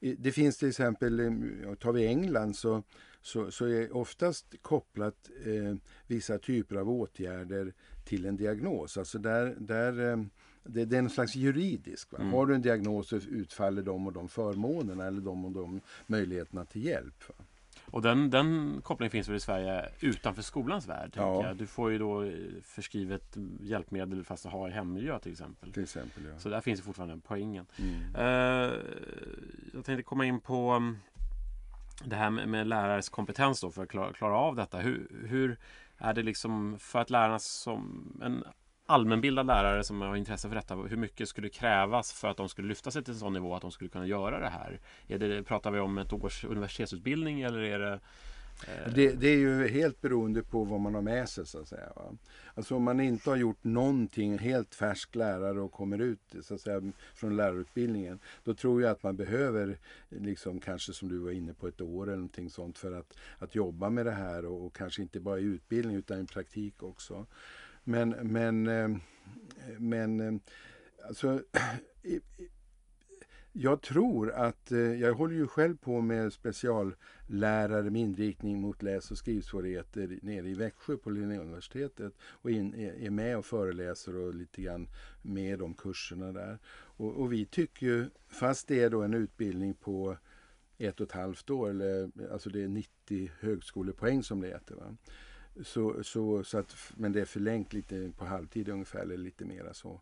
Det 0.00 0.32
finns 0.32 0.58
till 0.58 0.68
exempel, 0.68 1.20
eh, 1.20 1.74
tar 1.74 1.92
vi 1.92 2.06
England 2.06 2.56
så, 2.56 2.82
så, 3.22 3.50
så 3.50 3.66
är 3.66 3.96
oftast 3.96 4.54
kopplat 4.62 5.30
eh, 5.44 5.74
vissa 6.06 6.38
typer 6.38 6.76
av 6.76 6.90
åtgärder 6.90 7.72
till 8.04 8.26
en 8.26 8.36
diagnos. 8.36 8.98
Alltså 8.98 9.18
där, 9.18 9.56
där 9.58 10.10
eh, 10.10 10.24
det, 10.72 10.84
det, 10.84 10.96
är 10.96 10.98
en 10.98 11.10
slags 11.10 11.36
juridisk. 11.36 12.12
Mm. 12.12 12.32
Har 12.32 12.46
du 12.46 12.54
en 12.54 12.62
diagnos 12.62 13.08
så 13.08 13.16
utfaller 13.16 13.82
de 13.82 14.06
och 14.06 14.12
de 14.12 14.28
förmånerna 14.28 15.06
eller 15.06 15.20
de 15.20 15.44
och 15.44 15.52
de 15.52 15.80
möjligheterna 16.06 16.64
till 16.64 16.84
hjälp. 16.84 17.28
Va? 17.28 17.44
Och 17.90 18.02
den, 18.02 18.30
den 18.30 18.80
kopplingen 18.82 19.10
finns 19.10 19.28
väl 19.28 19.36
i 19.36 19.40
Sverige 19.40 19.88
utanför 20.00 20.42
skolans 20.42 20.88
värld? 20.88 21.12
Ja. 21.16 21.54
Du 21.54 21.66
får 21.66 21.90
ju 21.90 21.98
då 21.98 22.22
eh, 22.22 22.32
förskrivet 22.62 23.36
hjälpmedel 23.60 24.24
fast 24.24 24.46
att 24.46 24.52
ha 24.52 24.68
i 24.68 24.70
hemmiljö 24.70 25.18
till 25.18 25.32
exempel. 25.32 25.72
Till 25.72 25.82
exempel 25.82 26.24
ja. 26.24 26.38
Så 26.38 26.48
där 26.48 26.60
finns 26.60 26.80
fortfarande 26.80 27.20
poängen. 27.26 27.66
Mm. 27.78 28.16
Uh, 28.16 28.74
jag 29.74 29.84
tänkte 29.84 30.02
komma 30.02 30.24
in 30.24 30.40
på 30.40 30.74
um, 30.74 30.98
det 32.04 32.16
här 32.16 32.30
med, 32.30 32.48
med 32.48 32.66
lärares 32.66 33.08
kompetens 33.08 33.60
då 33.60 33.70
för 33.70 33.82
att 33.82 33.88
klara, 33.88 34.12
klara 34.12 34.36
av 34.36 34.56
detta. 34.56 34.78
Hur, 34.78 35.26
hur, 35.28 35.56
är 35.98 36.14
det 36.14 36.22
liksom 36.22 36.78
för 36.78 36.98
att 36.98 37.10
lärarna 37.10 37.38
som 37.38 38.12
en 38.22 38.44
allmänbildad 38.90 39.46
lärare 39.46 39.84
som 39.84 40.00
har 40.00 40.16
intresse 40.16 40.48
för 40.48 40.54
detta, 40.54 40.74
hur 40.74 40.96
mycket 40.96 41.28
skulle 41.28 41.48
krävas 41.48 42.12
för 42.12 42.28
att 42.28 42.36
de 42.36 42.48
skulle 42.48 42.68
lyfta 42.68 42.90
sig 42.90 43.04
till 43.04 43.12
en 43.12 43.18
sån 43.20 43.32
nivå 43.32 43.54
att 43.54 43.62
de 43.62 43.70
skulle 43.70 43.90
kunna 43.90 44.06
göra 44.06 44.40
det 44.40 44.48
här? 44.48 44.80
Är 45.08 45.18
det, 45.18 45.42
pratar 45.42 45.70
vi 45.70 45.80
om 45.80 45.98
ett 45.98 46.12
års 46.12 46.44
universitetsutbildning 46.44 47.40
eller 47.40 47.58
är 47.58 47.78
det 47.78 47.92
eh, 47.92 48.92
det, 48.94 49.12
det, 49.12 49.28
är 49.28 49.36
ju 49.36 49.68
helt 49.68 50.00
beroende 50.00 50.42
på 50.42 50.64
vad 50.64 50.80
man 50.80 50.94
har 50.94 51.02
med 51.02 51.28
sig 51.28 51.46
så 51.46 51.58
att 51.58 51.68
säga. 51.68 51.92
Va? 51.96 52.16
Alltså 52.54 52.76
om 52.76 52.82
man 52.82 53.00
inte 53.00 53.30
har 53.30 53.36
gjort 53.36 53.64
någonting, 53.64 54.38
helt 54.38 54.74
färsk 54.74 55.14
lärare 55.14 55.60
och 55.60 55.72
kommer 55.72 55.98
ut 55.98 56.34
så 56.42 56.54
att 56.54 56.60
säga, 56.60 56.92
från 57.14 57.36
lärarutbildningen. 57.36 58.18
Då 58.44 58.54
tror 58.54 58.82
jag 58.82 58.90
att 58.90 59.02
man 59.02 59.16
behöver, 59.16 59.78
liksom, 60.08 60.60
kanske 60.60 60.92
som 60.92 61.08
du 61.08 61.18
var 61.18 61.30
inne 61.30 61.54
på, 61.54 61.68
ett 61.68 61.80
år 61.80 62.02
eller 62.02 62.16
någonting 62.16 62.50
sånt 62.50 62.78
för 62.78 62.92
att, 62.92 63.18
att 63.38 63.54
jobba 63.54 63.90
med 63.90 64.06
det 64.06 64.12
här 64.12 64.44
och, 64.44 64.66
och 64.66 64.76
kanske 64.76 65.02
inte 65.02 65.20
bara 65.20 65.38
i 65.38 65.42
utbildning 65.42 65.96
utan 65.96 66.20
i 66.20 66.26
praktik 66.26 66.82
också. 66.82 67.26
Men, 67.84 68.10
men, 68.10 68.66
eh, 68.66 68.96
men 69.78 70.20
eh, 70.20 70.40
alltså, 71.08 71.42
jag 73.52 73.82
tror 73.82 74.32
att, 74.32 74.72
eh, 74.72 74.78
jag 74.78 75.14
håller 75.14 75.34
ju 75.34 75.46
själv 75.46 75.76
på 75.76 76.00
med 76.00 76.32
speciallärare 76.32 77.90
med 77.90 78.02
inriktning 78.02 78.60
mot 78.60 78.82
läs 78.82 79.10
och 79.10 79.18
skrivsvårigheter 79.18 80.18
nere 80.22 80.48
i 80.48 80.54
Växjö 80.54 80.96
på 80.96 81.10
Linnéuniversitetet 81.10 82.12
och 82.22 82.50
in, 82.50 82.74
är 82.74 83.10
med 83.10 83.38
och 83.38 83.46
föreläser 83.46 84.16
och 84.16 84.34
lite 84.34 84.62
grann 84.62 84.88
med 85.22 85.58
de 85.58 85.74
kurserna 85.74 86.32
där. 86.32 86.58
Och, 86.68 87.20
och, 87.20 87.32
vi 87.32 87.46
tycker 87.46 87.86
ju, 87.86 88.06
fast 88.28 88.68
det 88.68 88.82
är 88.82 88.90
då 88.90 89.02
en 89.02 89.14
utbildning 89.14 89.74
på 89.74 90.16
ett 90.78 91.00
och 91.00 91.06
ett 91.06 91.12
halvt 91.12 91.50
år, 91.50 91.70
eller, 91.70 92.10
alltså 92.32 92.50
det 92.50 92.62
är 92.62 92.68
90 92.68 93.30
högskolepoäng 93.40 94.22
som 94.22 94.40
det 94.40 94.48
heter. 94.48 94.74
Va? 94.74 94.96
Så, 95.62 96.04
så, 96.04 96.44
så 96.44 96.58
att, 96.58 96.76
men 96.96 97.12
det 97.12 97.20
är 97.20 97.24
förlängt 97.24 97.72
lite 97.72 98.12
på 98.18 98.24
halvtid 98.24 98.68
ungefär, 98.68 99.00
eller 99.00 99.16
lite 99.16 99.44
mera 99.44 99.74
så. 99.74 100.00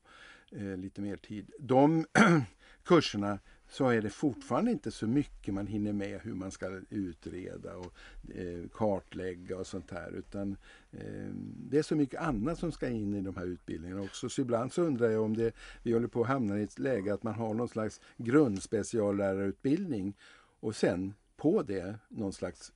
Eh, 0.52 0.76
lite 0.76 1.00
mer 1.00 1.16
tid. 1.16 1.50
De 1.58 2.06
kurserna 2.84 3.38
så 3.68 3.88
är 3.88 4.02
det 4.02 4.10
fortfarande 4.10 4.70
inte 4.70 4.90
så 4.90 5.06
mycket 5.06 5.54
man 5.54 5.66
hinner 5.66 5.92
med 5.92 6.20
hur 6.20 6.34
man 6.34 6.50
ska 6.50 6.80
utreda 6.90 7.76
och 7.76 7.94
eh, 8.34 8.68
kartlägga 8.72 9.56
och 9.56 9.66
sånt 9.66 9.90
här. 9.90 10.10
Utan 10.10 10.56
eh, 10.90 11.30
det 11.70 11.78
är 11.78 11.82
så 11.82 11.96
mycket 11.96 12.20
annat 12.20 12.58
som 12.58 12.72
ska 12.72 12.88
in 12.88 13.14
i 13.14 13.20
de 13.20 13.36
här 13.36 13.46
utbildningarna 13.46 14.02
också. 14.02 14.28
Så 14.28 14.40
ibland 14.40 14.72
så 14.72 14.82
undrar 14.82 15.10
jag 15.10 15.22
om 15.22 15.36
det, 15.36 15.52
vi 15.82 15.92
håller 15.92 16.08
på 16.08 16.22
att 16.22 16.28
hamna 16.28 16.58
i 16.58 16.62
ett 16.62 16.78
läge 16.78 17.14
att 17.14 17.22
man 17.22 17.34
har 17.34 17.54
någon 17.54 17.68
slags 17.68 18.00
grundspeciallärarutbildning 18.16 20.16
och 20.60 20.76
sen 20.76 21.14
på 21.36 21.62
det 21.62 21.98
någon 22.08 22.32
slags 22.32 22.72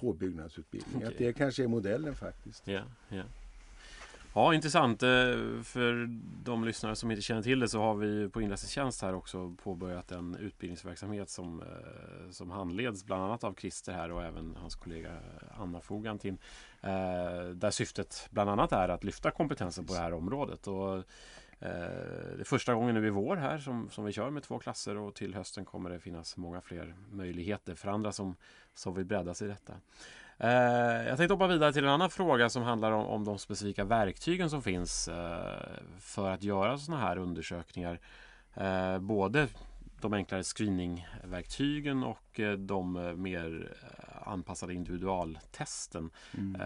påbyggnadsutbildning. 0.00 0.96
Okay. 0.96 1.08
Att 1.08 1.18
det 1.18 1.32
kanske 1.32 1.62
är 1.62 1.68
modellen 1.68 2.14
faktiskt. 2.14 2.68
Ja, 2.68 2.80
ja. 3.08 3.22
ja, 4.34 4.54
intressant. 4.54 5.02
Eh, 5.02 5.08
för 5.62 6.08
de 6.44 6.64
lyssnare 6.64 6.96
som 6.96 7.10
inte 7.10 7.22
känner 7.22 7.42
till 7.42 7.60
det 7.60 7.68
så 7.68 7.80
har 7.80 7.94
vi 7.94 8.28
på 8.28 8.42
Inläsningstjänst 8.42 9.02
här 9.02 9.14
också 9.14 9.54
påbörjat 9.62 10.12
en 10.12 10.36
utbildningsverksamhet 10.36 11.30
som, 11.30 11.60
eh, 11.60 12.30
som 12.30 12.50
handleds 12.50 13.04
bland 13.04 13.22
annat 13.22 13.44
av 13.44 13.54
Christer 13.54 13.92
här 13.92 14.12
och 14.12 14.24
även 14.24 14.56
hans 14.60 14.74
kollega 14.74 15.16
Anna 15.58 15.80
Fogantin. 15.80 16.38
Eh, 16.80 17.48
där 17.54 17.70
syftet 17.70 18.28
bland 18.30 18.50
annat 18.50 18.72
är 18.72 18.88
att 18.88 19.04
lyfta 19.04 19.30
kompetensen 19.30 19.86
på 19.86 19.92
det 19.92 20.00
här 20.00 20.12
området. 20.12 20.66
Och 20.66 21.04
Eh, 21.62 21.70
det 22.36 22.40
är 22.40 22.44
första 22.44 22.74
gången 22.74 22.94
nu 22.94 23.06
i 23.06 23.10
vår 23.10 23.36
här 23.36 23.58
som, 23.58 23.90
som 23.90 24.04
vi 24.04 24.12
kör 24.12 24.30
med 24.30 24.42
två 24.42 24.58
klasser 24.58 24.96
och 24.96 25.14
till 25.14 25.34
hösten 25.34 25.64
kommer 25.64 25.90
det 25.90 26.00
finnas 26.00 26.36
många 26.36 26.60
fler 26.60 26.94
möjligheter 27.10 27.74
för 27.74 27.88
andra 27.88 28.12
som, 28.12 28.36
som 28.74 28.94
vill 28.94 29.04
bredda 29.04 29.34
sig 29.34 29.46
i 29.46 29.50
detta. 29.50 29.72
Eh, 30.38 31.08
jag 31.08 31.16
tänkte 31.16 31.34
hoppa 31.34 31.46
vidare 31.46 31.72
till 31.72 31.84
en 31.84 31.90
annan 31.90 32.10
fråga 32.10 32.48
som 32.48 32.62
handlar 32.62 32.92
om, 32.92 33.06
om 33.06 33.24
de 33.24 33.38
specifika 33.38 33.84
verktygen 33.84 34.50
som 34.50 34.62
finns 34.62 35.08
eh, 35.08 35.78
för 35.98 36.30
att 36.30 36.42
göra 36.42 36.78
sådana 36.78 37.02
här 37.02 37.18
undersökningar. 37.18 38.00
Både 39.00 39.48
de 40.02 40.12
enklare 40.12 40.44
screeningverktygen 40.44 42.02
och 42.02 42.40
eh, 42.40 42.52
de 42.52 42.96
eh, 42.96 43.14
mer 43.14 43.72
eh, 43.82 44.28
anpassade 44.28 44.74
individualtesten. 44.74 46.10
Mm. 46.38 46.60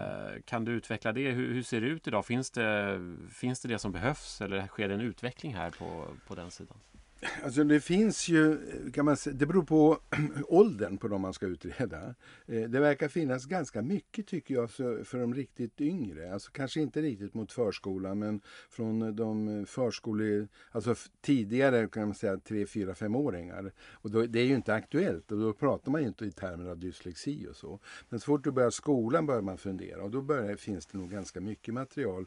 Kan 0.45 0.65
du 0.65 0.71
utveckla 0.71 1.11
det? 1.11 1.31
Hur, 1.31 1.53
hur, 1.53 1.63
ser 1.63 1.81
det 1.81 1.87
ut 1.87 2.07
idag? 2.07 2.25
Finns 2.25 2.51
det, 2.51 2.99
finns 3.31 3.59
det 3.59 3.67
det 3.67 3.79
som 3.79 3.91
behövs 3.91 4.41
eller 4.41 4.67
sker 4.67 4.87
det 4.87 4.93
en 4.93 5.01
utveckling 5.01 5.55
här 5.55 5.71
på, 5.71 6.07
på 6.27 6.35
den 6.35 6.51
sidan? 6.51 6.77
Alltså 7.43 7.63
det 7.63 7.79
finns 7.79 8.29
ju, 8.29 8.57
kan 8.93 9.05
man 9.05 9.17
säga, 9.17 9.35
det 9.35 9.45
beror 9.45 9.63
på 9.63 9.99
åldern 10.47 10.97
på 10.97 11.07
de 11.07 11.21
man 11.21 11.33
ska 11.33 11.45
utreda. 11.45 12.15
Eh, 12.45 12.61
det 12.61 12.79
verkar 12.79 13.07
finnas 13.07 13.45
ganska 13.45 13.81
mycket 13.81 14.27
tycker 14.27 14.53
jag 14.53 14.71
för 14.71 15.19
de 15.19 15.33
riktigt 15.33 15.81
yngre. 15.81 16.33
Alltså 16.33 16.51
kanske 16.51 16.81
inte 16.81 17.01
riktigt 17.01 17.33
mot 17.33 17.51
förskolan 17.51 18.19
men 18.19 18.41
från 18.69 19.15
de 19.15 19.65
förskole, 19.65 20.47
alltså 20.71 20.95
tidigare 21.21 21.87
kan 21.87 22.05
man 22.05 22.15
säga 22.15 22.37
3, 22.37 22.65
4, 22.65 22.93
5-åringar. 22.93 23.71
Och 23.91 24.11
då, 24.11 24.25
det 24.25 24.39
är 24.39 24.45
ju 24.45 24.55
inte 24.55 24.73
aktuellt 24.73 25.31
och 25.31 25.39
då 25.39 25.53
pratar 25.53 25.91
man 25.91 26.01
ju 26.01 26.07
inte 26.07 26.25
i 26.25 26.31
termer 26.31 26.69
av 26.69 26.77
dyslexi 26.77 27.47
och 27.49 27.55
så. 27.55 27.79
Men 28.09 28.19
så 28.19 28.25
fort 28.25 28.43
du 28.43 28.51
börjar 28.51 28.69
skolan 28.69 29.25
börjar 29.25 29.41
man 29.41 29.57
fundera 29.57 30.03
och 30.03 30.11
då 30.11 30.21
börjar, 30.21 30.55
finns 30.55 30.85
det 30.85 30.97
nog 30.97 31.11
ganska 31.11 31.41
mycket 31.41 31.73
material 31.73 32.25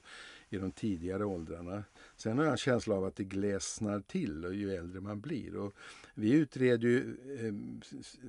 i 0.51 0.59
de 0.59 0.73
tidigare 0.73 1.25
åldrarna. 1.25 1.85
Sen 2.19 2.39
har 2.39 2.45
jag 2.45 2.53
en 2.53 2.59
känsla 2.59 2.95
av 2.95 3.05
att 3.05 3.17
det 3.17 3.25
glesnar 3.25 4.01
till 4.01 4.45
och 4.45 4.55
ju 4.55 4.75
äldre 4.75 5.01
man 5.01 5.21
blir. 5.21 5.57
Och 5.57 5.75
vi 6.15 6.33
utreder 6.33 6.89
ju 6.89 7.17
eh, 7.41 7.55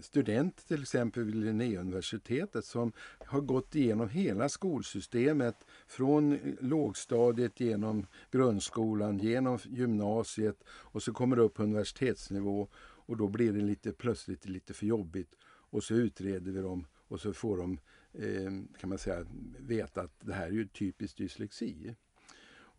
studenter 0.02 0.68
till 0.68 0.82
exempel 0.82 1.24
vid 1.24 1.36
Linnéuniversitetet 1.36 2.66
som 2.66 2.92
har 3.20 3.42
gått 3.42 3.76
igenom 3.76 4.10
hela 4.10 4.50
skolsystemet 4.50 5.66
från 5.88 6.34
eh, 6.34 6.40
lågstadiet 6.60 7.60
genom 7.60 8.06
grundskolan, 8.32 9.18
genom 9.18 9.60
gymnasiet 9.66 10.64
och 10.70 11.04
så 11.04 11.14
kommer 11.14 11.36
det 11.36 11.42
upp 11.42 11.54
på 11.54 11.64
universitetsnivå 11.64 12.68
och 12.78 13.18
då 13.18 13.28
blir 13.28 13.54
det 13.54 13.62
lite, 13.62 13.92
plötsligt 13.92 14.46
lite 14.46 14.74
för 14.74 14.86
jobbigt 14.86 15.36
och 15.44 15.84
så 15.84 15.94
utreder 15.94 16.52
vi 16.52 16.62
dem 16.62 16.86
och 17.08 17.22
så 17.22 17.34
får 17.34 17.58
de 17.58 17.80
eh, 18.14 18.80
kan 18.80 18.90
man 18.90 18.98
säga 18.98 19.26
veta 19.60 20.02
att 20.02 20.14
det 20.22 20.34
här 20.34 20.48
är 20.48 20.52
ju 20.52 20.68
typiskt 20.68 21.18
dyslexi. 21.18 21.96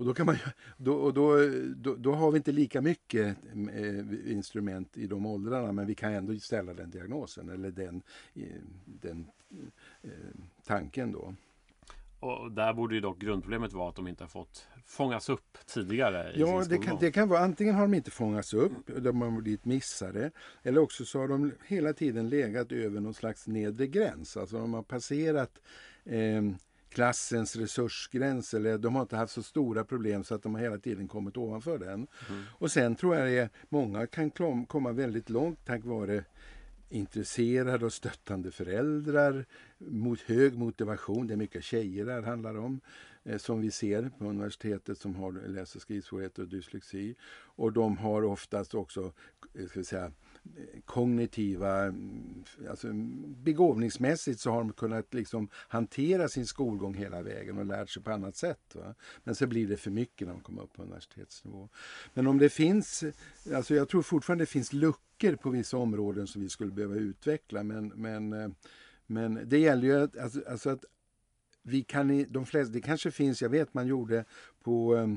Och 0.00 0.06
då, 0.06 0.14
kan 0.14 0.26
man, 0.26 0.36
då, 0.76 1.10
då, 1.10 1.36
då, 1.76 1.94
då, 1.94 2.12
har 2.12 2.30
vi 2.30 2.36
inte 2.36 2.52
lika 2.52 2.80
mycket 2.80 3.36
eh, 3.72 4.32
instrument 4.32 4.96
i 4.96 5.06
de 5.06 5.26
åldrarna 5.26 5.72
men 5.72 5.86
vi 5.86 5.94
kan 5.94 6.12
ändå 6.12 6.36
ställa 6.36 6.74
den 6.74 6.90
diagnosen 6.90 7.48
eller 7.48 7.70
den, 7.70 8.02
eh, 8.34 8.42
den 8.84 9.26
eh, 10.02 10.10
tanken 10.64 11.12
då. 11.12 11.34
Och 12.20 12.52
där 12.52 12.72
borde 12.72 12.94
ju 12.94 13.00
dock 13.00 13.18
grundproblemet 13.18 13.72
vara 13.72 13.88
att 13.88 13.96
de 13.96 14.08
inte 14.08 14.24
har 14.24 14.28
fått 14.28 14.68
fångas 14.86 15.28
upp 15.28 15.58
tidigare. 15.66 16.32
I 16.32 16.40
ja, 16.40 16.64
det 16.68 16.78
kan, 16.78 16.98
det 17.00 17.12
kan 17.12 17.28
vara 17.28 17.40
antingen 17.40 17.74
har 17.74 17.82
de 17.82 17.94
inte 17.94 18.10
fångats 18.10 18.54
upp, 18.54 18.72
de 18.86 19.22
har 19.22 19.40
blivit 19.40 19.64
missade, 19.64 20.30
eller 20.62 20.80
också 20.80 21.04
så 21.04 21.18
har 21.18 21.28
de 21.28 21.52
hela 21.66 21.92
tiden 21.92 22.28
legat 22.28 22.72
över 22.72 23.00
någon 23.00 23.14
slags 23.14 23.46
nedre 23.46 23.86
gräns. 23.86 24.36
Alltså 24.36 24.58
de 24.58 24.74
har 24.74 24.82
passerat 24.82 25.60
eh, 26.04 26.42
klassens 26.90 27.56
resursgräns 27.56 28.54
eller 28.54 28.78
de 28.78 28.94
har 28.94 29.02
inte 29.02 29.16
haft 29.16 29.32
så 29.32 29.42
stora 29.42 29.84
problem 29.84 30.24
så 30.24 30.34
att 30.34 30.42
de 30.42 30.54
har 30.54 30.62
hela 30.62 30.78
tiden 30.78 31.08
kommit 31.08 31.36
ovanför 31.36 31.78
den. 31.78 32.06
Mm. 32.28 32.42
Och 32.58 32.70
sen 32.70 32.94
tror 32.94 33.16
jag 33.16 33.32
är, 33.32 33.48
många 33.68 34.06
kan 34.06 34.30
komma 34.66 34.92
väldigt 34.92 35.30
långt 35.30 35.58
tack 35.64 35.84
vare 35.84 36.24
intresserade 36.90 37.86
och 37.86 37.92
stöttande 37.92 38.50
föräldrar, 38.50 39.46
mot 39.78 40.20
hög 40.20 40.58
motivation, 40.58 41.26
det 41.26 41.34
är 41.34 41.36
mycket 41.36 41.64
tjejer 41.64 42.06
det 42.06 42.12
här 42.12 42.22
handlar 42.22 42.58
om, 42.58 42.80
eh, 43.24 43.38
som 43.38 43.60
vi 43.60 43.70
ser 43.70 44.10
på 44.18 44.24
universitetet 44.24 44.98
som 44.98 45.14
har 45.14 45.32
läs 45.32 45.76
och 45.76 45.82
skrivsvårigheter 45.82 46.42
och 46.42 46.48
dyslexi. 46.48 47.14
Och 47.56 47.72
de 47.72 47.98
har 47.98 48.22
oftast 48.22 48.74
också 48.74 49.12
eh, 49.54 49.66
ska 49.66 49.78
vi 49.78 49.84
säga, 49.84 50.12
kognitiva, 50.84 51.94
alltså 52.70 52.88
begåvningsmässigt 53.26 54.40
så 54.40 54.50
har 54.50 54.58
de 54.58 54.72
kunnat 54.72 55.14
liksom 55.14 55.48
hantera 55.52 56.28
sin 56.28 56.46
skolgång 56.46 56.94
hela 56.94 57.22
vägen 57.22 57.58
och 57.58 57.66
lärt 57.66 57.90
sig 57.90 58.02
på 58.02 58.10
annat 58.10 58.36
sätt. 58.36 58.74
Va? 58.74 58.94
Men 59.24 59.34
så 59.34 59.46
blir 59.46 59.68
det 59.68 59.76
för 59.76 59.90
mycket 59.90 60.26
när 60.26 60.34
de 60.34 60.42
kommer 60.42 60.62
upp 60.62 60.72
på 60.72 60.82
universitetsnivå. 60.82 61.68
Men 62.14 62.26
om 62.26 62.38
det 62.38 62.48
finns, 62.48 63.04
alltså 63.54 63.74
jag 63.74 63.88
tror 63.88 64.02
fortfarande 64.02 64.42
det 64.42 64.50
finns 64.50 64.72
luckor 64.72 65.36
på 65.36 65.50
vissa 65.50 65.76
områden 65.76 66.26
som 66.26 66.42
vi 66.42 66.48
skulle 66.48 66.72
behöva 66.72 66.96
utveckla 66.96 67.62
men, 67.62 67.88
men, 67.88 68.54
men 69.06 69.40
det 69.44 69.58
gäller 69.58 69.82
ju 69.82 70.02
att, 70.02 70.18
alltså, 70.18 70.42
alltså 70.48 70.70
att 70.70 70.84
vi 71.62 71.82
kan, 71.82 72.26
de 72.28 72.46
flesta, 72.46 72.72
det 72.72 72.80
kanske 72.80 73.10
finns, 73.10 73.42
jag 73.42 73.48
vet 73.48 73.74
man 73.74 73.86
gjorde 73.86 74.24
på 74.62 74.96
eh, 74.96 75.08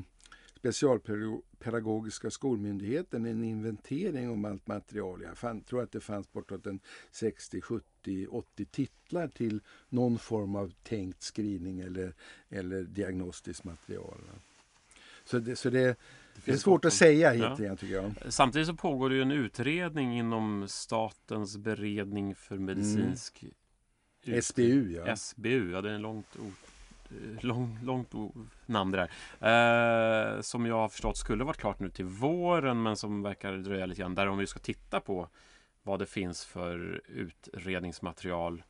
specialpedagogik 0.56 1.44
Specialpedagogiska 1.64 2.30
skolmyndigheten 2.30 3.26
en 3.26 3.44
inventering 3.44 4.30
om 4.30 4.44
allt 4.44 4.66
material. 4.66 5.22
Jag 5.22 5.38
fann, 5.38 5.60
tror 5.60 5.82
att 5.82 5.92
det 5.92 6.00
fanns 6.00 6.32
bortåt 6.32 6.66
en 6.66 6.80
60, 7.10 7.60
70, 7.60 8.26
80 8.26 8.64
titlar 8.64 9.28
till 9.28 9.60
någon 9.88 10.18
form 10.18 10.56
av 10.56 10.72
tänkt 10.82 11.22
screening 11.22 11.80
eller, 11.80 12.14
eller 12.48 12.82
diagnostiskt 12.82 13.64
material. 13.64 14.18
Så 15.24 15.38
det, 15.38 15.56
så 15.56 15.70
det, 15.70 15.96
det 16.44 16.52
är 16.52 16.56
svårt 16.56 16.84
att 16.84 16.92
säga 16.92 17.34
egentligen, 17.34 17.72
ja. 17.72 17.76
tycker 17.76 17.94
jag. 17.94 18.12
Samtidigt 18.28 18.68
så 18.68 18.74
pågår 18.74 19.10
det 19.10 19.16
ju 19.16 19.22
en 19.22 19.32
utredning 19.32 20.18
inom 20.18 20.68
Statens 20.68 21.56
beredning 21.56 22.34
för 22.34 22.58
medicinsk 22.58 23.44
mm. 24.26 24.42
SBU, 24.42 24.92
ja. 24.92 25.16
SBU, 25.16 25.72
ja 25.72 25.80
det 25.80 25.90
är 25.90 25.94
en 25.94 26.02
långt 26.02 26.36
ord 26.36 26.73
lång, 27.40 27.78
långt 27.82 28.12
namn 28.66 28.90
det 28.90 29.08
där. 29.40 30.36
Eh, 30.36 30.40
som 30.40 30.66
jag 30.66 30.76
har 30.76 30.88
förstått 30.88 31.16
skulle 31.16 31.44
varit 31.44 31.56
klart 31.56 31.80
nu 31.80 31.90
till 31.90 32.04
våren 32.04 32.82
men 32.82 32.96
som 32.96 33.22
verkar 33.22 33.52
dröja 33.52 33.86
lite 33.86 34.00
grann. 34.00 34.14
Där 34.14 34.28
om 34.28 34.38
vi 34.38 34.46
ska 34.46 34.58
titta 34.58 35.00
på 35.00 35.28
vad 35.82 35.98
det 35.98 36.06
finns 36.06 36.44
för 36.44 37.02
utredningsmaterial 37.06 38.62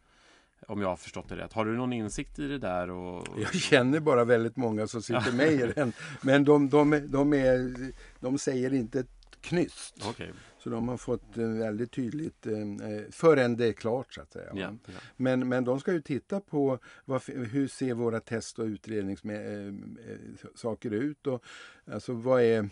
om 0.68 0.80
jag 0.80 0.88
har 0.88 0.96
förstått 0.96 1.28
det 1.28 1.36
rätt. 1.36 1.52
Har 1.52 1.64
du 1.64 1.76
någon 1.76 1.92
insikt 1.92 2.38
i 2.38 2.48
det 2.48 2.58
där? 2.58 2.90
Och... 2.90 3.28
Jag 3.38 3.54
känner 3.54 4.00
bara 4.00 4.24
väldigt 4.24 4.56
många 4.56 4.86
som 4.86 5.02
sitter 5.02 5.32
med 5.36 5.52
i 5.52 5.72
den. 5.76 5.92
Men 6.22 6.44
de, 6.44 6.68
de, 6.68 7.06
de, 7.08 7.32
är, 7.32 7.74
de 8.20 8.38
säger 8.38 8.74
inte 8.74 9.00
ett 9.00 9.38
knyst. 9.40 10.06
Okay. 10.08 10.30
Så 10.64 10.70
de 10.70 10.88
har 10.88 10.96
fått 10.96 11.38
eh, 11.38 11.48
väldigt 11.48 11.90
tydligt, 11.90 12.46
eh, 12.46 12.58
eh, 12.58 13.02
förrän 13.10 13.56
det 13.56 13.66
är 13.66 13.72
klart 13.72 14.14
så 14.14 14.20
att 14.20 14.32
säga. 14.32 14.52
Ja, 14.54 14.76
ja. 14.86 14.92
Men, 15.16 15.48
men 15.48 15.64
de 15.64 15.80
ska 15.80 15.92
ju 15.92 16.00
titta 16.00 16.40
på 16.40 16.78
vad, 17.04 17.22
hur 17.28 17.68
ser 17.68 17.94
våra 17.94 18.20
test 18.20 18.58
och 18.58 18.64
utredningssaker 18.64 20.90
ut 20.90 21.26
och 21.26 21.44
alltså 21.84 22.12
vad 22.12 22.42
är, 22.42 22.68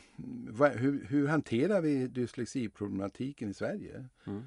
vad, 0.50 0.72
hur, 0.72 1.06
hur 1.08 1.28
hanterar 1.28 1.80
vi 1.80 2.06
dyslexiproblematiken 2.06 3.50
i 3.50 3.54
Sverige? 3.54 4.04
Mm. 4.24 4.42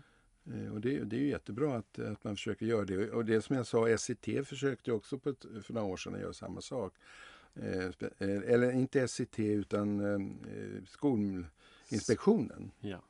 Och 0.73 0.81
det, 0.81 1.03
det, 1.03 1.15
är 1.15 1.19
ju 1.19 1.29
jättebra 1.29 1.75
att, 1.75 1.99
att 1.99 2.23
man 2.23 2.35
försöker 2.35 2.65
göra 2.65 2.85
det. 2.85 3.11
Och 3.11 3.25
det 3.25 3.41
som 3.41 3.55
jag 3.55 3.67
sa, 3.67 3.97
SCT 3.97 4.25
försökte 4.45 4.91
också 4.91 5.19
på 5.19 5.29
ett, 5.29 5.45
för 5.63 5.73
några 5.73 5.87
år 5.87 5.97
sedan 5.97 6.19
göra 6.19 6.33
samma 6.33 6.61
sak. 6.61 6.93
eller 8.19 8.71
inte 8.71 9.07
SCT 9.07 9.39
utan 9.39 10.01
Skolinspektionen. 10.87 12.71
Ja. 12.79 13.01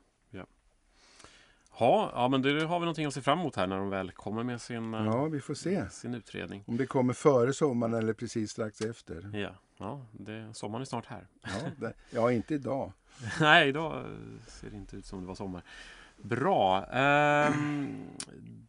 Ja, 1.78 2.10
ja, 2.14 2.28
men 2.28 2.42
då 2.42 2.48
har 2.48 2.80
vi 2.80 2.84
någonting 2.84 3.06
att 3.06 3.14
se 3.14 3.20
fram 3.20 3.40
emot 3.40 3.56
här 3.56 3.66
när 3.66 3.76
de 3.76 3.90
väl 3.90 4.10
kommer 4.12 4.42
med 4.42 4.60
sin, 4.60 4.94
eh, 4.94 5.04
ja, 5.04 5.24
vi 5.24 5.40
får 5.40 5.54
se. 5.54 5.90
sin 5.90 6.14
utredning. 6.14 6.64
Om 6.66 6.76
det 6.76 6.86
kommer 6.86 7.12
före 7.12 7.52
sommaren 7.52 7.94
eller 7.94 8.12
precis 8.12 8.50
strax 8.50 8.80
efter. 8.80 9.30
Ja, 9.34 9.50
ja 9.78 10.06
det, 10.12 10.54
sommaren 10.54 10.82
är 10.82 10.86
snart 10.86 11.06
här. 11.06 11.26
Ja, 11.42 11.50
det, 11.76 11.92
ja 12.10 12.32
inte 12.32 12.54
idag. 12.54 12.92
Nej, 13.40 13.68
idag 13.68 14.04
ser 14.46 14.70
det 14.70 14.76
inte 14.76 14.96
ut 14.96 15.06
som 15.06 15.20
det 15.20 15.26
var 15.26 15.34
sommar. 15.34 15.62
Bra. 16.16 16.84
Ehm, 16.84 18.06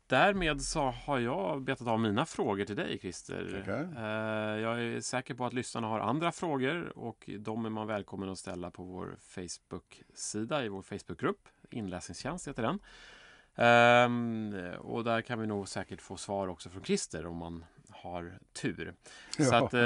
därmed 0.07 0.61
så 0.61 0.81
har 0.81 1.19
jag 1.19 1.61
betat 1.61 1.87
av 1.87 1.99
mina 1.99 2.25
frågor 2.25 2.65
till 2.65 2.75
dig, 2.75 2.99
Christer. 2.99 3.63
Ehm, 3.67 4.61
jag 4.61 4.81
är 4.81 5.01
säker 5.01 5.33
på 5.33 5.45
att 5.45 5.53
lyssnarna 5.53 5.87
har 5.87 5.99
andra 5.99 6.31
frågor 6.31 6.97
och 6.97 7.29
de 7.39 7.65
är 7.65 7.69
man 7.69 7.87
välkommen 7.87 8.29
att 8.29 8.39
ställa 8.39 8.71
på 8.71 8.83
vår 8.83 9.17
Facebook-sida 9.19 10.65
i 10.65 10.69
vår 10.69 10.81
Facebookgrupp. 10.81 11.47
Inläsningstjänst 11.69 12.47
heter 12.47 12.63
den. 12.63 12.79
Ehm, 13.55 14.55
och 14.79 15.03
där 15.03 15.21
kan 15.21 15.39
vi 15.39 15.47
nog 15.47 15.67
säkert 15.67 16.01
få 16.01 16.17
svar 16.17 16.47
också 16.47 16.69
från 16.69 16.83
Christer 16.83 17.25
om 17.25 17.37
man 17.37 17.65
har 17.89 18.39
tur. 18.53 18.93
Ja. 19.37 19.45
Så 19.45 19.55
att, 19.55 19.73
eh, 19.73 19.79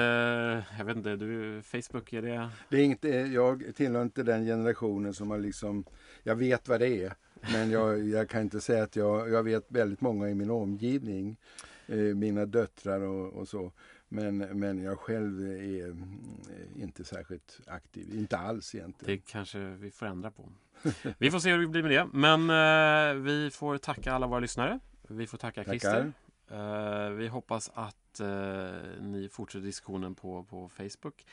jag 0.77 0.85
vet 0.85 0.97
inte, 0.97 1.15
du, 1.15 1.61
Facebook, 1.61 2.13
är 2.13 2.21
det? 2.21 2.49
det 2.69 2.77
är 2.77 2.83
inte, 2.83 3.09
jag 3.09 3.63
tillhör 3.75 4.01
inte 4.01 4.23
den 4.23 4.45
generationen 4.45 5.13
som 5.13 5.31
har 5.31 5.37
liksom, 5.37 5.85
jag 6.23 6.35
vet 6.35 6.67
vad 6.67 6.79
det 6.79 7.03
är. 7.03 7.13
Men 7.53 7.71
jag, 7.71 8.07
jag 8.07 8.29
kan 8.29 8.41
inte 8.41 8.61
säga 8.61 8.83
att 8.83 8.95
jag, 8.95 9.29
jag 9.29 9.43
vet 9.43 9.65
väldigt 9.67 10.01
många 10.01 10.29
i 10.29 10.35
min 10.35 10.49
omgivning, 10.49 11.37
eh, 11.87 11.97
mina 11.97 12.45
döttrar 12.45 13.01
och, 13.01 13.33
och, 13.33 13.47
så. 13.47 13.71
Men, 14.13 14.37
men 14.37 14.83
jag 14.83 14.99
själv 14.99 15.41
är 15.41 15.89
eh, 15.89 16.81
inte 16.81 17.03
särskilt 17.03 17.59
aktiv, 17.67 18.15
inte 18.15 18.37
alls 18.37 18.75
egentligen. 18.75 19.15
Det 19.15 19.31
kanske 19.31 19.59
vi 19.59 19.91
får 19.91 20.05
ändra 20.05 20.31
på. 20.31 20.49
Vi 21.17 21.31
får 21.31 21.39
se 21.39 21.51
hur 21.51 21.61
det 21.61 21.67
blir 21.67 21.83
med 21.83 21.91
det. 21.91 22.07
Men 22.13 22.49
eh, 22.49 23.23
vi 23.23 23.49
får 23.51 23.77
tacka 23.77 24.13
alla 24.13 24.27
våra 24.27 24.39
lyssnare. 24.39 24.79
Vi 25.07 25.27
får 25.27 25.37
tacka 25.37 25.63
Tackar. 25.63 25.71
Christer. 25.71 26.13
Eh, 26.51 27.09
vi 27.09 27.27
hoppas 27.27 27.71
att 27.73 28.19
eh, 28.19 28.27
ni 28.99 29.29
fortsätter 29.31 29.65
diskussionen 29.65 30.15
på, 30.15 30.43
på 30.43 30.69
Facebook 30.69 31.25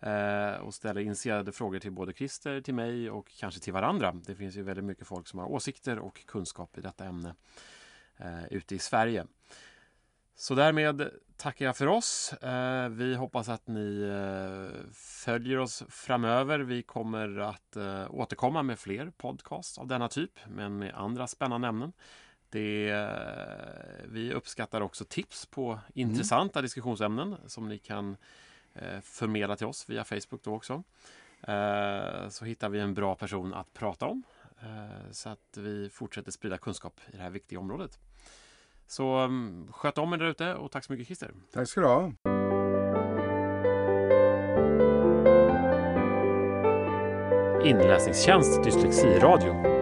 eh, 0.00 0.54
och 0.60 0.74
ställer 0.74 1.00
initierade 1.00 1.52
frågor 1.52 1.78
till 1.78 1.92
både 1.92 2.12
Christer, 2.12 2.60
till 2.60 2.74
mig 2.74 3.10
och 3.10 3.28
kanske 3.38 3.60
till 3.60 3.72
varandra. 3.72 4.12
Det 4.26 4.34
finns 4.34 4.56
ju 4.56 4.62
väldigt 4.62 4.84
mycket 4.84 5.06
folk 5.06 5.28
som 5.28 5.38
har 5.38 5.46
åsikter 5.46 5.98
och 5.98 6.26
kunskap 6.26 6.78
i 6.78 6.80
detta 6.80 7.04
ämne 7.04 7.34
eh, 8.16 8.46
ute 8.50 8.74
i 8.74 8.78
Sverige. 8.78 9.26
Så 10.38 10.54
därmed 10.54 11.10
tackar 11.36 11.66
jag 11.66 11.76
för 11.76 11.86
oss. 11.86 12.32
Eh, 12.32 12.88
vi 12.88 13.14
hoppas 13.14 13.48
att 13.48 13.66
ni 13.66 14.02
eh, 14.02 14.90
följer 14.94 15.58
oss 15.58 15.82
framöver. 15.88 16.58
Vi 16.58 16.82
kommer 16.82 17.38
att 17.38 17.76
eh, 17.76 18.14
återkomma 18.14 18.62
med 18.62 18.78
fler 18.78 19.10
podcasts 19.16 19.78
av 19.78 19.86
denna 19.86 20.08
typ, 20.08 20.30
men 20.48 20.78
med 20.78 20.94
andra 20.94 21.26
spännande 21.26 21.68
ämnen. 21.68 21.92
Det, 22.50 23.08
vi 24.04 24.32
uppskattar 24.32 24.80
också 24.80 25.04
tips 25.04 25.46
på 25.46 25.78
intressanta 25.94 26.58
mm. 26.58 26.64
diskussionsämnen 26.64 27.36
som 27.46 27.68
ni 27.68 27.78
kan 27.78 28.16
förmedla 29.02 29.56
till 29.56 29.66
oss 29.66 29.88
via 29.88 30.04
Facebook 30.04 30.42
då 30.42 30.54
också. 30.54 30.82
Så 32.28 32.44
hittar 32.44 32.68
vi 32.68 32.80
en 32.80 32.94
bra 32.94 33.14
person 33.14 33.54
att 33.54 33.72
prata 33.74 34.06
om 34.06 34.22
så 35.10 35.28
att 35.28 35.56
vi 35.56 35.90
fortsätter 35.90 36.30
sprida 36.30 36.58
kunskap 36.58 37.00
i 37.12 37.16
det 37.16 37.22
här 37.22 37.30
viktiga 37.30 37.58
området. 37.58 37.98
Så 38.86 39.24
um, 39.24 39.68
sköt 39.72 39.98
om 39.98 40.12
er 40.12 40.16
där 40.16 40.26
ute 40.26 40.54
och 40.54 40.70
tack 40.70 40.84
så 40.84 40.92
mycket 40.92 41.06
Christer. 41.06 41.30
Tack 41.52 41.68
ska 41.68 41.80
du 41.80 41.86
ha. 41.86 42.12
Inläsningstjänst 47.64 48.64
Dyslexiradio 48.64 49.75